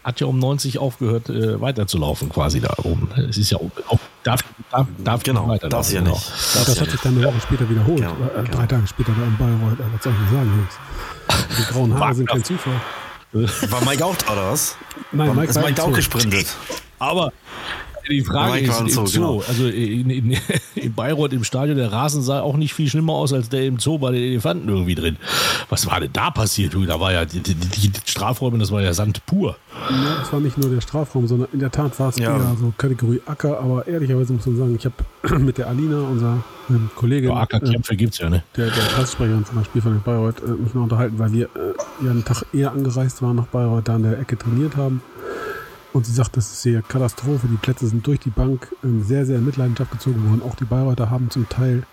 [0.08, 3.10] Hat ja um 90 aufgehört, äh, weiterzulaufen, quasi da oben.
[3.30, 4.42] Es ist ja auch, darf,
[4.72, 5.70] darf, darf Genau, nicht weiterlaufen.
[5.70, 6.12] darf ja genau.
[6.16, 6.30] nicht.
[6.56, 7.98] Darf das ja hat sich dann eine Woche später wiederholt.
[7.98, 8.58] Genau, äh, genau.
[8.58, 9.80] Drei Tage später da in Bayreuth.
[9.82, 11.58] Äh, Was soll ich denn sagen, Jungs?
[11.60, 12.82] Die grauen Haare sind kein Zufall.
[13.34, 14.78] War Mike auch da oder was?
[15.12, 16.48] Nein, War, Mike ist Mike auch gesprintet?
[17.00, 17.34] Aber
[18.10, 19.44] die Frage ist, im Zoo, genau.
[19.48, 20.38] also in, in,
[20.76, 23.80] in Bayreuth im Stadion, der Rasen sah auch nicht viel schlimmer aus als der im
[23.80, 25.18] Zoo bei den Elefanten irgendwie drin.
[25.70, 26.74] Was war denn da passiert?
[26.88, 29.58] Da war ja die, die, die Strafräume, das war ja Sand pur.
[29.90, 32.36] Ja, es war nicht nur der Strafraum, sondern in der Tat war es Ja.
[32.38, 33.60] eher so Kategorie Acker.
[33.60, 37.42] Aber ehrlicherweise muss man sagen, ich habe mit der Alina, unserer ähm, Kollegin, Ja, äh,
[37.44, 38.44] Ackerkämpfe gibt's ja, ne?
[38.56, 42.12] der, der Pressesprecherin von der Spielverein Bayreuth, äh, mich mal unterhalten, weil wir äh, ja
[42.12, 45.02] einen Tag eher angereist waren nach Bayreuth, da an der Ecke trainiert haben.
[45.98, 47.48] Und sie sagt, das ist hier Katastrophe.
[47.48, 50.44] Die Plätze sind durch die Bank ähm, sehr, sehr in Mitleidenschaft gezogen worden.
[50.44, 51.88] Auch die Bayreuther haben zum Teil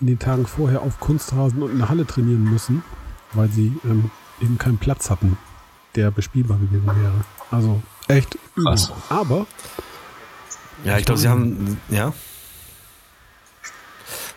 [0.00, 2.82] in den Tagen vorher auf Kunstrasen und in der Halle trainieren müssen,
[3.34, 5.36] weil sie ähm, eben keinen Platz hatten,
[5.94, 7.12] der bespielbar gewesen wäre.
[7.50, 8.78] Also echt übel.
[9.10, 9.46] Aber
[10.82, 12.14] Ja, ich glaube, sie haben, ja.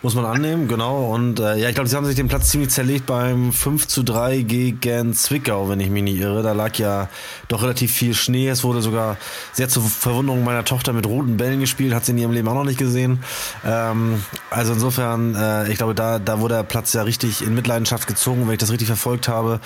[0.04, 1.12] Muss man annehmen, genau.
[1.12, 4.04] Und äh, ja, ich glaube, sie haben sich den Platz ziemlich zerlegt beim 5 zu
[4.04, 6.44] 3 gegen Zwickau, wenn ich mich nicht irre.
[6.44, 7.10] Da lag ja
[7.48, 8.48] doch relativ viel Schnee.
[8.48, 9.18] Es wurde sogar
[9.54, 12.54] sehr zur Verwunderung meiner Tochter mit roten Bällen gespielt, hat sie in ihrem Leben auch
[12.54, 13.24] noch nicht gesehen.
[13.66, 18.06] Ähm, also insofern, äh, ich glaube, da, da wurde der Platz ja richtig in Mitleidenschaft
[18.06, 19.60] gezogen, wenn ich das richtig verfolgt habe.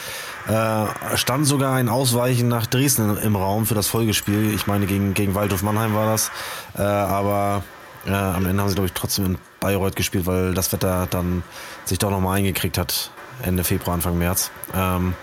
[0.48, 4.54] Äh, stand sogar ein Ausweichen nach Dresden im Raum für das Folgespiel.
[4.56, 6.32] Ich meine, gegen, gegen Waldhof Mannheim war das.
[6.78, 7.64] Äh, aber
[8.08, 11.44] äh, am Ende haben sie, glaube ich, trotzdem in Bayreuth gespielt, weil das Wetter dann
[11.86, 13.12] sich doch nochmal eingekriegt hat.
[13.42, 14.52] Ende Februar, Anfang März.
[14.76, 15.14] Ähm,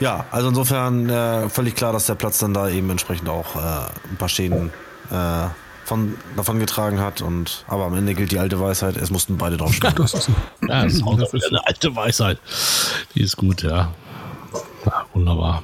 [0.00, 3.58] ja, also insofern äh, völlig klar, dass der Platz dann da eben entsprechend auch äh,
[4.10, 4.70] ein paar Schäden
[5.10, 5.46] äh,
[5.84, 7.20] von, davon getragen hat.
[7.20, 9.94] Und, aber am Ende gilt die alte Weisheit, es mussten beide drauf stehen.
[9.96, 10.32] das ist so.
[10.68, 12.38] Ja, das ist auch wieder eine alte Weisheit.
[13.14, 13.92] Die ist gut, ja.
[14.84, 15.62] Ja, wunderbar.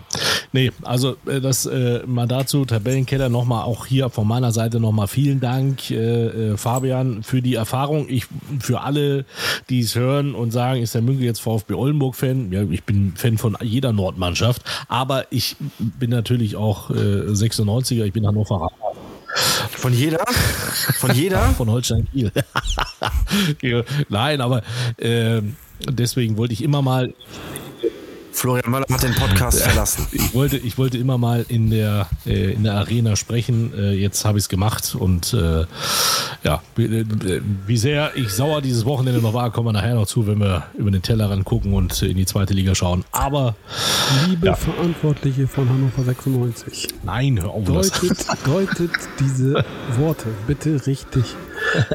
[0.53, 5.09] Nee, also äh, das äh, mal dazu, Tabellenkeller nochmal auch hier von meiner Seite nochmal
[5.09, 8.07] vielen Dank, äh, äh, Fabian, für die Erfahrung.
[8.09, 8.27] Ich
[8.61, 9.25] für alle,
[9.69, 12.53] die es hören und sagen, ist der Münkel jetzt VfB Oldenburg-Fan?
[12.53, 18.13] Ja, ich bin Fan von jeder Nordmannschaft, aber ich bin natürlich auch äh, 96er, ich
[18.13, 18.71] bin Hannoveraner.
[19.71, 20.25] Von jeder?
[20.99, 21.41] Von jeder?
[21.57, 22.09] Von Holstein
[23.61, 23.85] Kiel.
[24.09, 24.63] Nein, aber
[24.97, 25.41] äh,
[25.89, 27.15] deswegen wollte ich immer mal
[28.33, 30.07] Florian Möller hat den Podcast verlassen.
[30.13, 33.73] Ich wollte, ich wollte immer mal in der, äh, in der Arena sprechen.
[33.77, 35.67] Äh, jetzt habe ich es gemacht und äh,
[36.43, 40.07] ja, wie, äh, wie sehr ich sauer dieses Wochenende noch war, kommen wir nachher noch
[40.07, 43.05] zu, wenn wir über den Tellerrand gucken und in die zweite Liga schauen.
[43.13, 43.57] Aber
[44.27, 44.55] Liebe Ja.
[44.55, 47.65] Verantwortliche von Hannover 96, nein, hör auf.
[47.65, 47.91] Das.
[47.91, 49.65] deutet, deutet diese
[49.99, 51.25] Worte bitte richtig.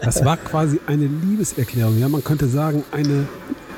[0.04, 1.98] Das war quasi eine Liebeserklärung.
[2.00, 3.28] Ja, man könnte sagen, eine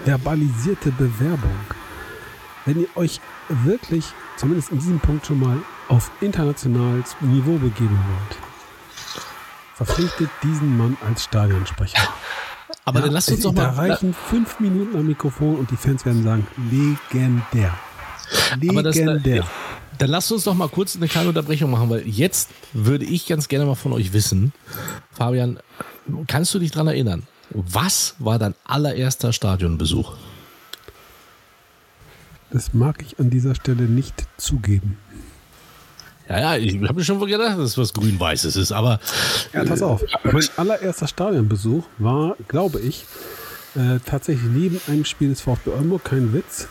[0.05, 1.51] verbalisierte Bewerbung.
[2.67, 3.21] Wenn ihr euch
[3.63, 4.03] wirklich,
[4.35, 8.37] zumindest in diesem Punkt schon mal, auf internationales Niveau begeben wollt,
[9.73, 11.97] verpflichtet diesen Mann als Stadionsprecher.
[12.83, 13.89] Aber dann lasst uns doch da mal.
[13.89, 17.73] reichen fünf Minuten am Mikrofon und die Fans werden sagen, legendär.
[18.83, 19.47] Das, Legendär.
[19.97, 23.47] dann lasst uns doch mal kurz eine kleine Unterbrechung machen, weil jetzt würde ich ganz
[23.47, 24.51] gerne mal von euch wissen,
[25.11, 25.59] Fabian,
[26.27, 27.23] kannst du dich dran erinnern?
[27.51, 30.17] Was war dein allererster Stadionbesuch?
[32.51, 34.97] Das mag ich an dieser Stelle nicht zugeben.
[36.29, 38.99] Ja, ja, ich habe mir schon gedacht, dass es was Grün-Weißes ist, aber
[39.53, 40.03] Ja, pass auf.
[40.23, 43.05] Mein allererster Stadionbesuch war, glaube ich,
[43.75, 46.67] äh, tatsächlich neben einem Spiel des VfB Oldenburg, kein Witz,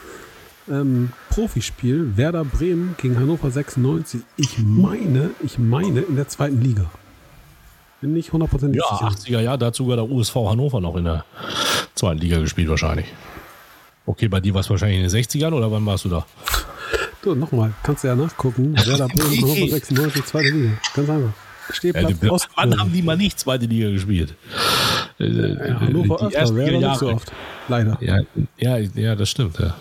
[0.68, 4.20] ähm, Profispiel Werder Bremen gegen Hannover 96.
[4.36, 6.90] Ich meine, ich meine in der zweiten Liga.
[8.00, 9.38] Bin nicht hundertprozentig ja, sicher.
[9.38, 11.24] 80er Jahr, dazu sogar der USV Hannover noch in der
[11.94, 13.06] zweiten Liga gespielt wahrscheinlich.
[14.06, 16.26] Okay, bei dir war es wahrscheinlich in den 60ern oder wann warst du da?
[17.24, 18.76] So, nochmal, kannst du ja nachgucken.
[18.86, 20.70] Werder Bremen, Hannover 96, zweite Liga.
[20.94, 21.32] Ganz einfach.
[21.68, 22.48] Ja, Stehplatz die, Ost.
[22.54, 24.34] wann haben die mal nicht zweite Liga gespielt?
[25.18, 27.32] Äh, Ja, Hannover die öfter, Werder nicht so oft.
[27.68, 27.98] Leider.
[28.00, 28.20] Ja,
[28.58, 29.58] ja, ja, das stimmt.
[29.68, 29.74] Ja.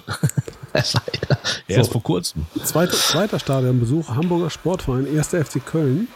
[1.70, 2.46] Erst vor kurzem.
[2.66, 5.30] Zweiter, zweiter Stadionbesuch, Hamburger Sportverein, 1.
[5.30, 6.10] FC Köln.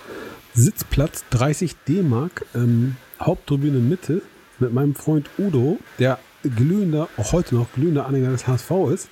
[0.53, 4.21] Sitzplatz 30 D-Mark, ähm, Haupttribüne Mitte
[4.59, 9.09] mit meinem Freund Udo, der glühender, auch heute noch glühender Anhänger des HSV ist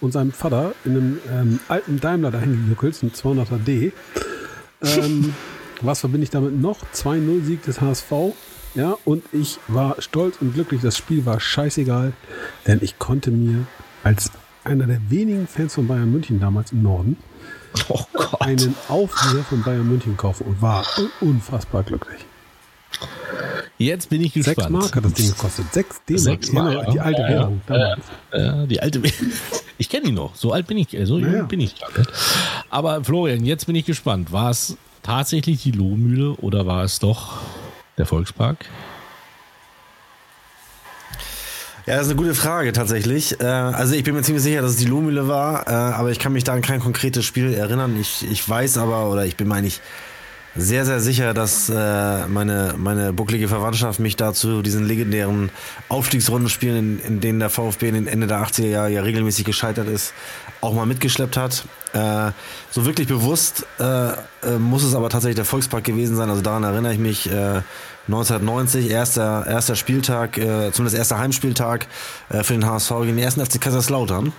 [0.00, 3.92] und seinem Vater in einem ähm, alten Daimler dahin gejuckelt, ein 200er D.
[4.82, 5.34] Ähm,
[5.80, 6.78] was verbinde ich damit noch?
[6.94, 8.12] 2-0 Sieg des HSV.
[8.74, 10.82] Ja, und ich war stolz und glücklich.
[10.82, 12.12] Das Spiel war scheißegal,
[12.66, 13.66] denn ich konnte mir
[14.04, 14.30] als
[14.64, 17.16] einer der wenigen Fans von Bayern München damals im Norden
[17.88, 18.04] Oh
[18.40, 20.84] einen Aufseher von Bayern München kaufen und war
[21.20, 22.24] unfassbar glücklich.
[23.78, 24.70] Jetzt bin ich Sechs gespannt.
[24.70, 25.66] Mark hat das Ding gekostet.
[25.72, 26.20] Sechs D-Mark.
[26.22, 27.34] Sechs Mark, Ja, die alte ja, ja.
[27.38, 27.60] Währung.
[28.32, 29.02] Ja, die alte.
[29.80, 30.34] Ich kenne ihn noch.
[30.34, 30.92] So alt bin ich.
[30.92, 31.42] äh, So jung Ja.
[31.44, 31.76] bin ich.
[31.76, 32.02] gerade.
[32.68, 34.32] Aber Florian, jetzt bin ich gespannt.
[34.32, 37.38] War es tatsächlich die Lohmühle oder war es doch
[37.96, 38.56] der Volkspark?
[41.86, 43.40] Ja, das ist eine gute Frage tatsächlich.
[43.40, 46.18] Äh, also ich bin mir ziemlich sicher, dass es die Lohmühle war, äh, aber ich
[46.18, 47.96] kann mich da an kein konkretes Spiel erinnern.
[48.00, 49.80] Ich, ich weiß aber, oder ich bin mir eigentlich
[50.58, 55.50] sehr, sehr sicher, dass äh, meine, meine bucklige Verwandtschaft mich dazu diesen legendären
[55.88, 59.88] Aufstiegsrundenspielen, in, in denen der VfB in den Ende der 80er Jahre ja regelmäßig gescheitert
[59.88, 60.12] ist,
[60.60, 61.64] auch mal mitgeschleppt hat.
[61.92, 62.32] Äh,
[62.70, 66.28] so wirklich bewusst äh, äh, muss es aber tatsächlich der Volkspark gewesen sein.
[66.28, 67.30] Also daran erinnere ich mich.
[67.30, 67.62] Äh,
[68.08, 71.86] 1990, erster, erster Spieltag, äh, zumindest erster Heimspieltag
[72.30, 74.32] äh, für den HSV gegen den ersten FC Kaiserslautern.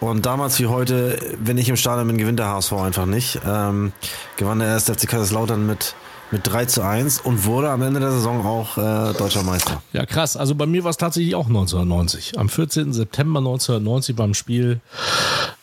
[0.00, 3.40] Und damals wie heute, wenn ich im Stadion bin, gewinnt der HSV einfach nicht.
[3.44, 3.92] Ähm,
[4.36, 5.96] gewann der erste FC Kaiserslautern mit,
[6.30, 9.82] mit 3 zu 1 und wurde am Ende der Saison auch äh, deutscher Meister.
[9.92, 10.36] Ja, krass.
[10.36, 12.38] Also bei mir war es tatsächlich auch 1990.
[12.38, 12.92] Am 14.
[12.92, 14.80] September 1990 beim Spiel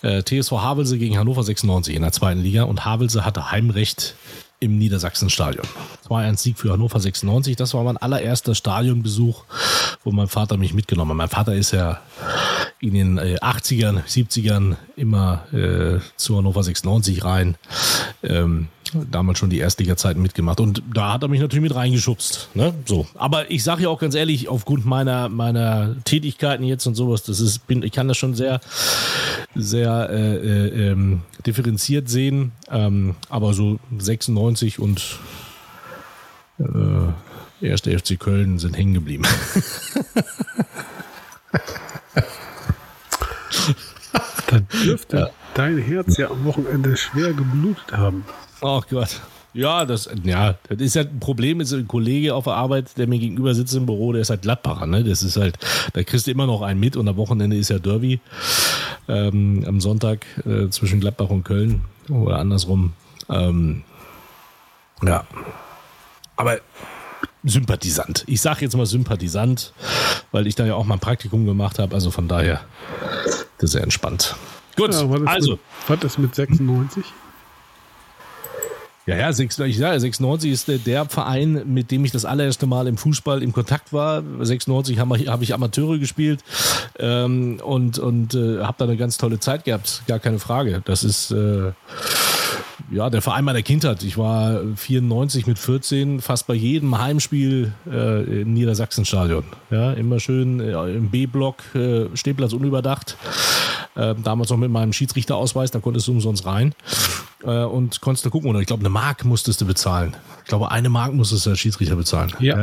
[0.02, 4.16] äh, TSV Havelse gegen Hannover 96 in der zweiten Liga und Havelse hatte Heimrecht
[4.66, 5.66] im Niedersachsenstadion.
[6.10, 7.56] 2-1 Sieg für Hannover 96.
[7.56, 9.44] Das war mein allererster Stadionbesuch,
[10.04, 11.18] wo mein Vater mich mitgenommen hat.
[11.18, 12.02] Mein Vater ist ja
[12.80, 17.56] in den äh, 80ern, 70ern immer äh, zu Hannover 96 rein.
[18.24, 18.68] Ähm,
[19.12, 20.60] damals schon die Erstliga-Zeiten mitgemacht.
[20.60, 22.50] Und da hat er mich natürlich mit reingeschubst.
[22.54, 22.74] Ne?
[22.86, 23.08] So.
[23.16, 27.40] Aber ich sage ja auch ganz ehrlich, aufgrund meiner, meiner Tätigkeiten jetzt und sowas, das
[27.40, 28.62] ist, bin, ich kann das schon sehr,
[29.56, 32.52] sehr äh, äh, ähm, differenziert sehen.
[32.70, 35.20] Ähm, aber so 96 und
[36.60, 39.24] äh, erste FC Köln sind hängen geblieben.
[44.56, 48.24] Dann dürfte dein Herz ja am Wochenende schwer geblutet haben.
[48.62, 49.22] Oh Gott.
[49.54, 53.08] Ja, das, ja, das ist ja ein Problem, ist ein Kollege auf der Arbeit, der
[53.08, 55.02] mir gegenüber sitzt im Büro, der ist halt Gladbacher, ne?
[55.06, 55.58] Das ist halt,
[55.94, 58.20] da kriegst du immer noch einen mit und am Wochenende ist ja Derby
[59.08, 62.94] ähm, am Sonntag äh, zwischen Gladbach und Köln oder andersrum.
[63.30, 63.84] Ähm,
[65.04, 65.26] ja.
[66.36, 66.60] Aber
[67.46, 68.24] Sympathisant.
[68.28, 69.72] Ich sage jetzt mal Sympathisant,
[70.32, 72.62] weil ich da ja auch mal ein Praktikum gemacht habe, also von daher,
[73.66, 74.36] das ist sehr entspannt.
[74.76, 75.52] Gut, Ja, war das also.
[75.52, 77.04] Mit, was ist mit 96?
[79.08, 82.66] Ja, ja, sechs- ich sage, 96 ist der, der Verein, mit dem ich das allererste
[82.66, 84.24] Mal im Fußball im Kontakt war.
[84.42, 86.44] 96 habe hab ich Amateure gespielt
[86.98, 90.82] ähm, und, und äh, habe da eine ganz tolle Zeit gehabt, gar keine Frage.
[90.86, 91.72] Das ist äh,
[92.92, 94.04] ja der Verein meiner Kindheit.
[94.04, 99.44] Ich war 94 mit 14 fast bei jedem Heimspiel äh, im Niedersachsenstadion.
[99.72, 103.18] Ja, immer schön äh, im B-Block, äh, Stehplatz unüberdacht.
[103.96, 106.74] Äh, damals noch mit meinem Schiedsrichterausweis, da konntest du umsonst rein
[107.44, 108.50] äh, und konntest du gucken.
[108.50, 110.16] Oder ich glaube, eine Mark musstest du bezahlen.
[110.44, 112.34] Ich glaube, eine Mark musstest als Schiedsrichter bezahlen.
[112.40, 112.58] Ja.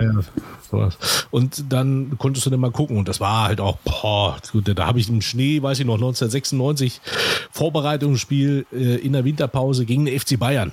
[0.71, 0.97] Sowas.
[1.31, 2.97] Und dann konntest du dann mal gucken.
[2.97, 5.95] Und das war halt auch, boah, gut, da habe ich im Schnee, weiß ich noch,
[5.95, 7.01] 1996
[7.51, 10.73] Vorbereitungsspiel äh, in der Winterpause gegen den FC Bayern.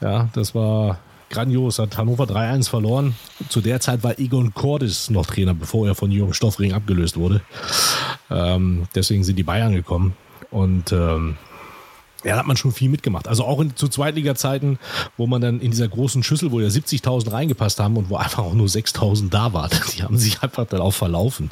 [0.00, 0.98] Ja, das war
[1.30, 1.78] grandios.
[1.78, 3.14] Hat Hannover 3-1 verloren.
[3.48, 7.42] Zu der Zeit war Egon Cordes noch Trainer, bevor er von Jürgen Stoffring abgelöst wurde.
[8.30, 10.14] Ähm, deswegen sind die Bayern gekommen.
[10.50, 11.36] Und ähm,
[12.24, 13.28] ja, da hat man schon viel mitgemacht.
[13.28, 14.78] Also auch in, zu Zweitliga-Zeiten,
[15.16, 18.42] wo man dann in dieser großen Schüssel, wo ja 70.000 reingepasst haben und wo einfach
[18.42, 21.50] auch nur 6.000 da waren, die haben sich einfach dann auch verlaufen.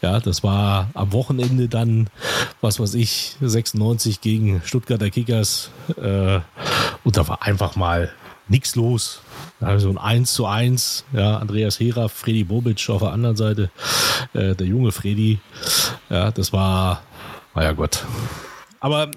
[0.00, 2.08] Ja, das war am Wochenende dann,
[2.60, 6.40] was weiß ich, 96 gegen Stuttgarter Kickers äh,
[7.04, 8.10] und da war einfach mal
[8.48, 9.20] nichts los.
[9.60, 13.70] Also ein 1 zu 1, ja, Andreas Hera, Freddy Bobic auf der anderen Seite,
[14.34, 15.40] äh, der junge Freddy.
[16.08, 17.02] Ja, das war,
[17.54, 18.04] naja Gott.
[18.80, 19.10] Aber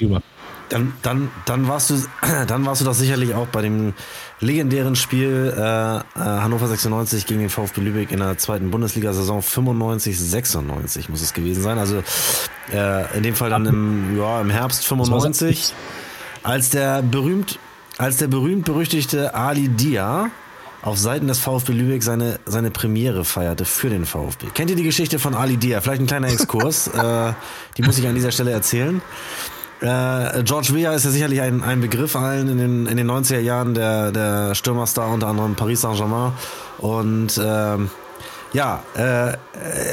[0.00, 0.22] wir.
[0.68, 2.02] Dann, dann, dann, warst du,
[2.46, 3.92] dann warst du doch sicherlich auch bei dem
[4.40, 10.18] legendären Spiel äh, äh, Hannover 96 gegen den VfB Lübeck in der zweiten Bundesliga-Saison 95,
[10.18, 11.78] 96 muss es gewesen sein.
[11.78, 12.02] Also
[12.72, 15.74] äh, in dem Fall dann im, ja, im Herbst 95,
[16.42, 17.58] als der berühmt,
[17.98, 20.30] als der berühmt berüchtigte Ali Dia
[20.82, 24.48] auf Seiten des VfB Lübeck seine, seine Premiere feierte für den VfB.
[24.52, 25.80] Kennt ihr die Geschichte von Ali Dia?
[25.80, 26.86] Vielleicht ein kleiner Exkurs.
[26.88, 27.32] äh,
[27.76, 29.00] die muss ich an dieser Stelle erzählen.
[29.82, 33.40] Äh, George Weah ist ja sicherlich ein, ein Begriff allen in den, in den 90er
[33.40, 36.32] Jahren, der, der Stürmerstar unter anderem Paris Saint-Germain.
[36.78, 37.90] Und ähm,
[38.52, 39.32] ja, äh,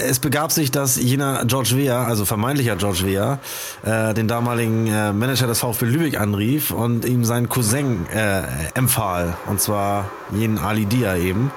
[0.08, 3.40] es begab sich, dass jener George Weah, also vermeintlicher George Weah,
[3.84, 8.44] äh, den damaligen äh, Manager des VfB Lübeck anrief und ihm seinen Cousin äh,
[8.76, 9.38] empfahl.
[9.48, 11.52] Und zwar jenen Ali Dia eben.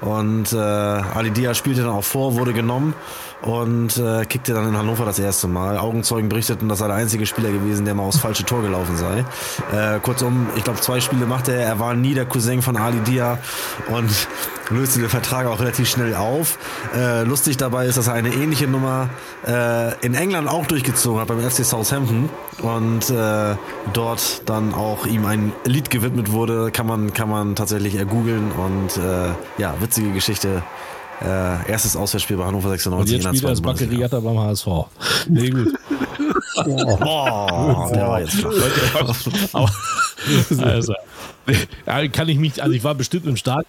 [0.00, 2.94] Und äh, Ali Dia spielte dann auch vor, wurde genommen
[3.44, 5.76] und äh, kickte dann in Hannover das erste Mal.
[5.76, 9.24] Augenzeugen berichteten, dass er der einzige Spieler gewesen, der mal aufs falsche Tor gelaufen sei.
[9.72, 11.66] Äh, kurzum, ich glaube, zwei Spiele machte er.
[11.66, 13.38] Er war nie der Cousin von Ali Dia
[13.88, 14.10] und
[14.70, 16.58] löste den Vertrag auch relativ schnell auf.
[16.96, 19.10] Äh, lustig dabei ist, dass er eine ähnliche Nummer
[19.46, 22.30] äh, in England auch durchgezogen hat beim FC Southampton
[22.62, 23.56] und äh,
[23.92, 26.70] dort dann auch ihm ein Lied gewidmet wurde.
[26.70, 30.62] Kann man, kann man tatsächlich ergoogeln und äh, ja, witzige Geschichte.
[31.22, 33.60] Äh, erstes Auswärtsspiel bei Hannover Und 96 jetzt in der spielt er als.
[33.62, 34.66] Baccariata beim HSV.
[35.28, 35.68] Nee, gut.
[36.66, 39.14] Oh, der war jetzt flach.
[40.62, 40.94] Also,
[41.86, 43.64] ja, kann ich mich, also ich war bestimmt im Stadion.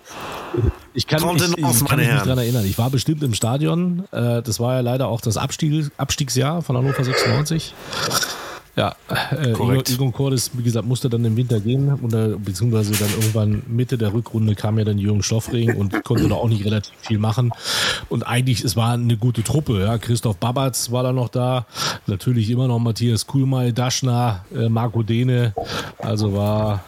[0.94, 2.66] Ich kann, ich, Kontenance, ich kann mich nicht dran erinnern.
[2.66, 4.06] Ich war bestimmt im Stadion.
[4.12, 7.74] Äh, Das war ja leider auch das Abstieg, Abstiegsjahr von Hannover 96.
[8.76, 8.94] Ja,
[9.32, 9.90] äh, Egon, Korrekt.
[9.90, 14.14] Egon Cordes, wie gesagt, musste dann im Winter gehen, oder, beziehungsweise dann irgendwann Mitte der
[14.14, 17.52] Rückrunde kam ja dann Jürgen Stoffring und konnte da auch nicht relativ viel machen.
[18.10, 19.80] Und eigentlich, es war eine gute Truppe.
[19.80, 19.98] Ja.
[19.98, 21.66] Christoph Babatz war da noch da,
[22.06, 25.54] natürlich immer noch Matthias Kuhlmeier, Daschner, äh, Marco Dehne.
[25.98, 26.84] Also war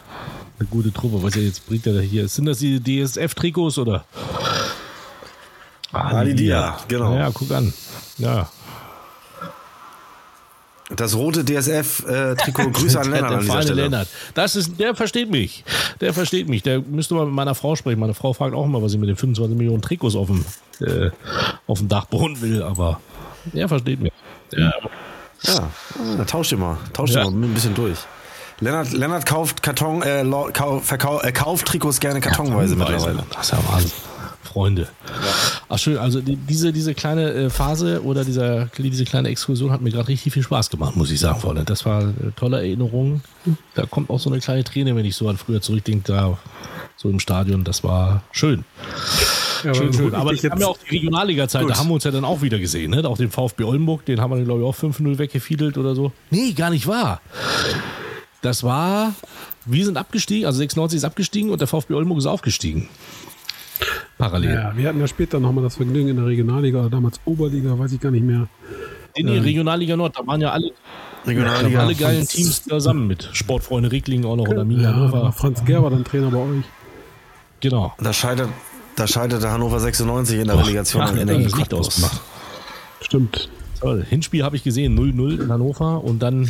[0.58, 1.22] eine gute Truppe.
[1.22, 2.28] Was er jetzt bringt er da hier?
[2.28, 4.04] Sind das die DSF-Trikots oder?
[5.92, 7.14] Ah, Ali Dia, genau.
[7.14, 7.72] Ja, guck an.
[8.18, 8.50] Ja,
[10.96, 13.82] Das rote DSF-Trikot, Grüße an Lennart der an dieser Stelle.
[13.82, 14.08] Lennart.
[14.34, 15.62] Das ist, der versteht mich.
[16.00, 16.62] Der versteht mich.
[16.62, 18.00] Der müsste mal mit meiner Frau sprechen.
[18.00, 20.44] Meine Frau fragt auch immer, was sie mit den 25 Millionen Trikots auf dem,
[20.80, 21.10] äh,
[21.66, 23.00] auf dem Dachboden will, aber
[23.52, 24.12] der versteht mich.
[24.52, 24.72] Ja,
[25.42, 25.68] Ja,
[26.18, 27.24] ah, tausch den mal, tausch Ja.
[27.24, 27.98] den mal ein bisschen durch.
[28.60, 33.22] Lennart, Lennart kauft Karton, äh, lau- kau, verkau, äh, kauft Trikots gerne kartonweise mittlerweile.
[33.32, 33.92] Das ist ja Wahnsinn.
[34.58, 34.88] Freunde.
[35.68, 39.82] Ach schön, also die, diese, diese kleine äh, Phase oder dieser, diese kleine Exkursion hat
[39.82, 41.62] mir gerade richtig viel Spaß gemacht, muss ich sagen, Freunde.
[41.62, 43.20] Das war eine tolle Erinnerung.
[43.76, 46.38] Da kommt auch so eine kleine Träne, wenn ich so an früher zurückdenke, da
[46.96, 47.62] so im Stadion.
[47.62, 48.64] Das war schön.
[49.62, 50.08] Ja, Schön, schön.
[50.08, 52.24] ich Aber dich wir haben ja auch die Regionalliga-Zeit, da haben wir uns ja dann
[52.24, 53.08] auch wieder gesehen, ne?
[53.08, 56.10] Auch den VfB Oldenburg, den haben wir, glaube ich, auch 5-0 weggefiedelt oder so.
[56.30, 57.20] Nee, gar nicht wahr.
[58.42, 59.14] Das war
[59.70, 62.88] wir sind abgestiegen, also 96 ist abgestiegen und der VfB Oldenburg ist aufgestiegen.
[64.18, 64.52] Parallel.
[64.54, 67.92] Ja, wir hatten ja später nochmal das Vergnügen in der Regionalliga oder damals Oberliga, weiß
[67.92, 68.48] ich gar nicht mehr.
[69.14, 70.70] In die Regionalliga Nord, da waren ja alle,
[71.26, 71.78] Regionalliga.
[71.78, 73.28] waren alle geilen Teams zusammen mit.
[73.32, 75.32] Sportfreunde Rickling auch noch und Arminia Ja, Hannover.
[75.32, 76.64] Franz Gerber, dann Trainer bei euch.
[77.60, 77.94] Genau.
[77.98, 78.48] Da scheitert,
[78.96, 81.88] da scheiterte Hannover 96 in der Relegation Ach, an das Energie Cottbus.
[81.88, 82.20] ausgemacht.
[83.00, 83.48] Stimmt.
[83.80, 84.04] Toll.
[84.08, 86.48] Hinspiel habe ich gesehen, 0-0 in Hannover und dann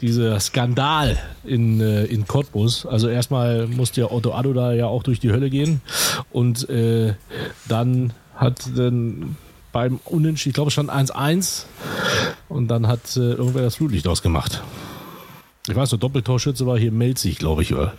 [0.00, 2.86] dieser Skandal in, äh, in Cottbus.
[2.86, 5.80] Also erstmal musste ja Otto Addo da ja auch durch die Hölle gehen
[6.30, 7.14] und äh,
[7.68, 9.36] dann hat dann
[9.72, 11.64] beim Unentschieden, ich glaube es stand 1-1
[12.48, 14.62] und dann hat äh, irgendwer das Flutlicht ausgemacht.
[15.68, 17.74] Ich weiß noch, Doppeltorschütze war hier Melzig, glaube ich.
[17.74, 17.92] Oder?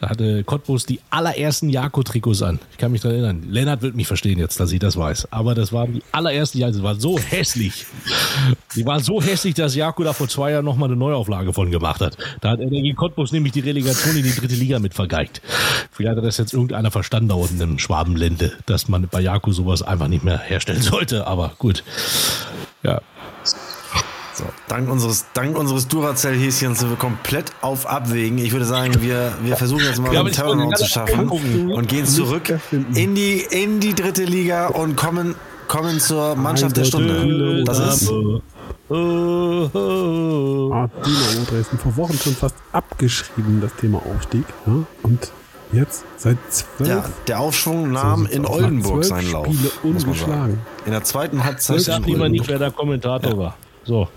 [0.00, 2.60] Da hatte Cottbus die allerersten Jako-Trikots an.
[2.70, 3.42] Ich kann mich daran erinnern.
[3.48, 5.32] Lennart wird mich verstehen jetzt, dass ich das weiß.
[5.32, 6.76] Aber das waren die allerersten Jako.
[6.76, 7.86] Die waren so hässlich.
[8.76, 12.00] Die waren so hässlich, dass Jako da vor zwei Jahren nochmal eine Neuauflage von gemacht
[12.00, 12.16] hat.
[12.40, 15.42] Da hat Energie Cottbus nämlich die Relegation in die dritte Liga mit vergeigt.
[15.90, 19.82] Vielleicht hat das jetzt irgendeiner verstanden da unten im Schwabenlände, dass man bei Jako sowas
[19.82, 21.26] einfach nicht mehr herstellen sollte.
[21.26, 21.82] Aber gut.
[22.84, 23.00] Ja,
[24.34, 28.38] So, dank unseres, dank unseres Duracell-Häschens sind wir komplett auf Abwägen.
[28.38, 31.70] Ich würde sagen, wir, wir versuchen jetzt mal Ja, einen Turnaround zu schaffen gucken.
[31.72, 32.58] und gehen zurück
[32.94, 35.34] in die, in die dritte Liga und kommen,
[35.68, 37.62] kommen zur Mannschaft der Stunde.
[37.64, 38.10] Das ist,
[38.88, 39.70] Dynamo
[41.48, 44.44] Dresden vor Wochen schon fast abgeschrieben, das Thema Aufstieg.
[44.66, 44.72] Ja?
[45.02, 45.30] Und
[45.72, 48.46] jetzt seit zwölf, ja, der Aufschwung nahm in.
[48.46, 49.46] Oldenburg seinen Lauf.
[49.46, 50.60] Spiele ungeschlagen.
[50.84, 51.78] In der zweiten Halbzeit.
[51.78, 52.48] Ich sag in lieber nicht, Oldenburg.
[52.48, 53.56] wer der Kommentator war.
[53.84, 54.08] So.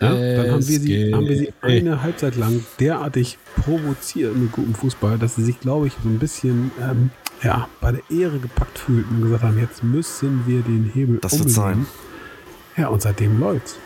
[0.00, 4.74] Ja, dann haben wir, sie, haben wir sie eine Halbzeit lang derartig provoziert mit gutem
[4.74, 7.10] Fußball, dass sie sich, glaube ich, so ein bisschen ähm,
[7.42, 11.38] ja, bei der Ehre gepackt fühlten und gesagt haben, jetzt müssen wir den Hebel Das
[11.38, 11.86] wird sein.
[12.76, 13.76] Ja, und seitdem läuft's.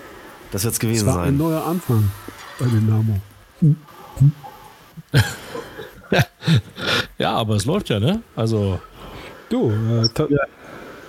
[0.52, 1.37] Das wird's Es gewesen war ein sein.
[1.37, 2.11] neuer Anfang
[2.59, 3.18] bei Dynamo.
[7.18, 8.22] Ja, aber es läuft ja, ne?
[8.37, 8.78] Also,
[9.48, 10.26] Du, äh, ta-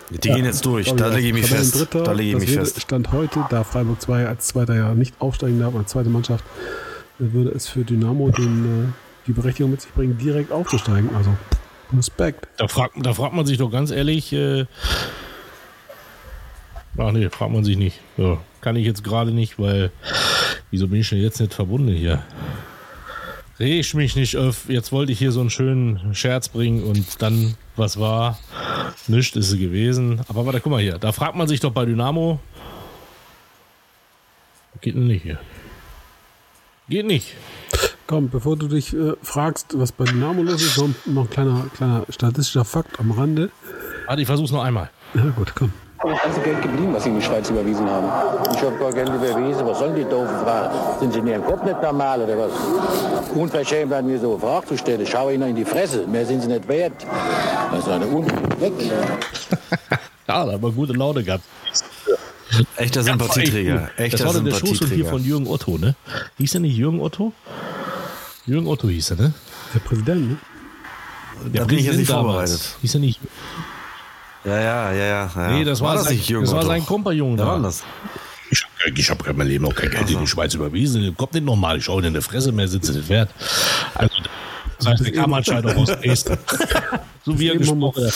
[0.09, 0.93] Die gehen jetzt durch.
[0.93, 1.73] Da lege ich mich fest.
[1.73, 2.81] Tabellendritter, Da lege ich das mich fest.
[2.81, 6.43] Stand heute, da Freiburg 2 als zweiter ja nicht aufsteigen darf, als zweite Mannschaft,
[7.19, 8.91] würde es für Dynamo den, äh,
[9.27, 11.09] die Berechtigung mit sich bringen, direkt aufzusteigen.
[11.15, 11.31] Also
[11.95, 12.47] Respekt.
[12.57, 14.65] da fragt, da fragt man sich doch ganz ehrlich, äh,
[16.97, 17.99] ach nee, fragt man sich nicht.
[18.17, 19.91] So, kann ich jetzt gerade nicht, weil,
[20.71, 22.23] wieso bin ich denn jetzt nicht verbunden hier?
[23.59, 27.21] Reg ich mich nicht auf, jetzt wollte ich hier so einen schönen Scherz bringen und
[27.21, 28.37] dann, was war?
[29.07, 30.21] Nichts ist es gewesen.
[30.27, 32.39] Aber warte, guck mal hier, da fragt man sich doch bei Dynamo,
[34.81, 35.39] geht nicht hier?
[36.89, 37.35] Geht nicht.
[38.07, 41.65] Komm, bevor du dich äh, fragst, was bei Dynamo los ist, noch, noch ein kleiner,
[41.75, 43.51] kleiner statistischer Fakt am Rande.
[44.05, 44.89] Warte, ich versuch's noch einmal.
[45.13, 45.73] Ja gut, komm.
[46.01, 48.07] Das ganze Geld geblieben, was sie in die Schweiz überwiesen haben.
[48.53, 49.65] Ich habe gar Geld überwiesen.
[49.65, 50.99] Was sollen die doofen Fragen?
[50.99, 52.51] Sind sie in ihrem Kopf nicht normal oder was?
[53.35, 55.05] Unverschämt werden mir so eine Frage zu stellen.
[55.07, 56.05] Schau ihnen in die Fresse.
[56.05, 56.93] Mehr sind sie nicht wert.
[57.71, 58.25] Das ist eine Un...
[58.59, 58.73] Weg.
[60.27, 61.45] Ja, da haben wir gute Laune gehabt.
[62.75, 63.89] Echter Sympathieträger.
[63.95, 65.95] Das Echter war dann der Schuss und hier von Jürgen Otto, ne?
[66.37, 67.31] Hieß der nicht Jürgen Otto?
[68.45, 69.33] Jürgen Otto hieß er, ne?
[69.73, 70.37] Der Präsident, ne?
[71.45, 72.55] Der Da bin ich jetzt nicht Präsident vorbereitet.
[72.59, 72.75] damals.
[72.81, 73.19] Hieß er nicht?
[74.43, 75.31] Ja, ja, ja, ja.
[75.33, 75.51] ja.
[75.51, 77.47] Nee, das war, das sein, nicht Jürgen das war sein Kompagnon da.
[77.47, 77.83] war das?
[78.49, 81.15] Ich habe ich hab in meinem Leben noch kein Geld in die Schweiz überwiesen.
[81.15, 81.77] Kommt nicht nochmal.
[81.77, 83.29] Ich schaue in der Fresse, mehr sie nicht wert.
[83.95, 84.13] Also,
[84.77, 86.37] das heißt, der Kammerscheidung aus Dresden.
[87.25, 88.13] so wie er gesprochen hat.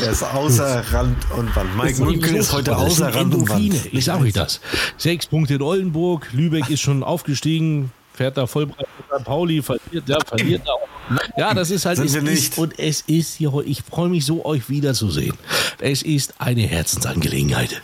[0.00, 1.76] Er ist außer Rand und Wand.
[1.76, 3.48] Mike Münkel ist heute außer Rand und.
[3.48, 3.92] Wand.
[3.92, 4.60] Ich sag euch das.
[4.96, 6.28] Sechs Punkte in Oldenburg.
[6.32, 7.92] Lübeck ist schon aufgestiegen.
[8.14, 9.24] Fährt da voll St.
[9.24, 9.62] Pauli.
[9.62, 10.88] Verliert, ja, verliert da auch.
[11.36, 12.32] Ja, das ist halt, Sind es nicht.
[12.52, 15.36] ist, und es ist hier, heute- ich freue mich so, euch wiederzusehen.
[15.78, 17.80] Es ist eine Herzensangelegenheit.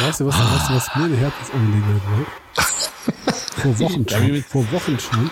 [0.00, 2.64] Weißt du, was, weißt du, was mir eine Herzensangelegenheit war?
[3.62, 4.44] Vor Wochen schon.
[4.50, 5.30] Vor Wochen schon.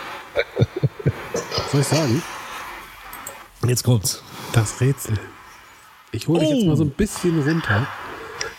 [1.74, 2.22] Soll ich sagen?
[3.66, 4.22] Jetzt kommt's.
[4.52, 5.18] Das Rätsel.
[6.12, 6.66] Ich hole dich jetzt Oh.
[6.68, 7.88] mal so ein bisschen runter.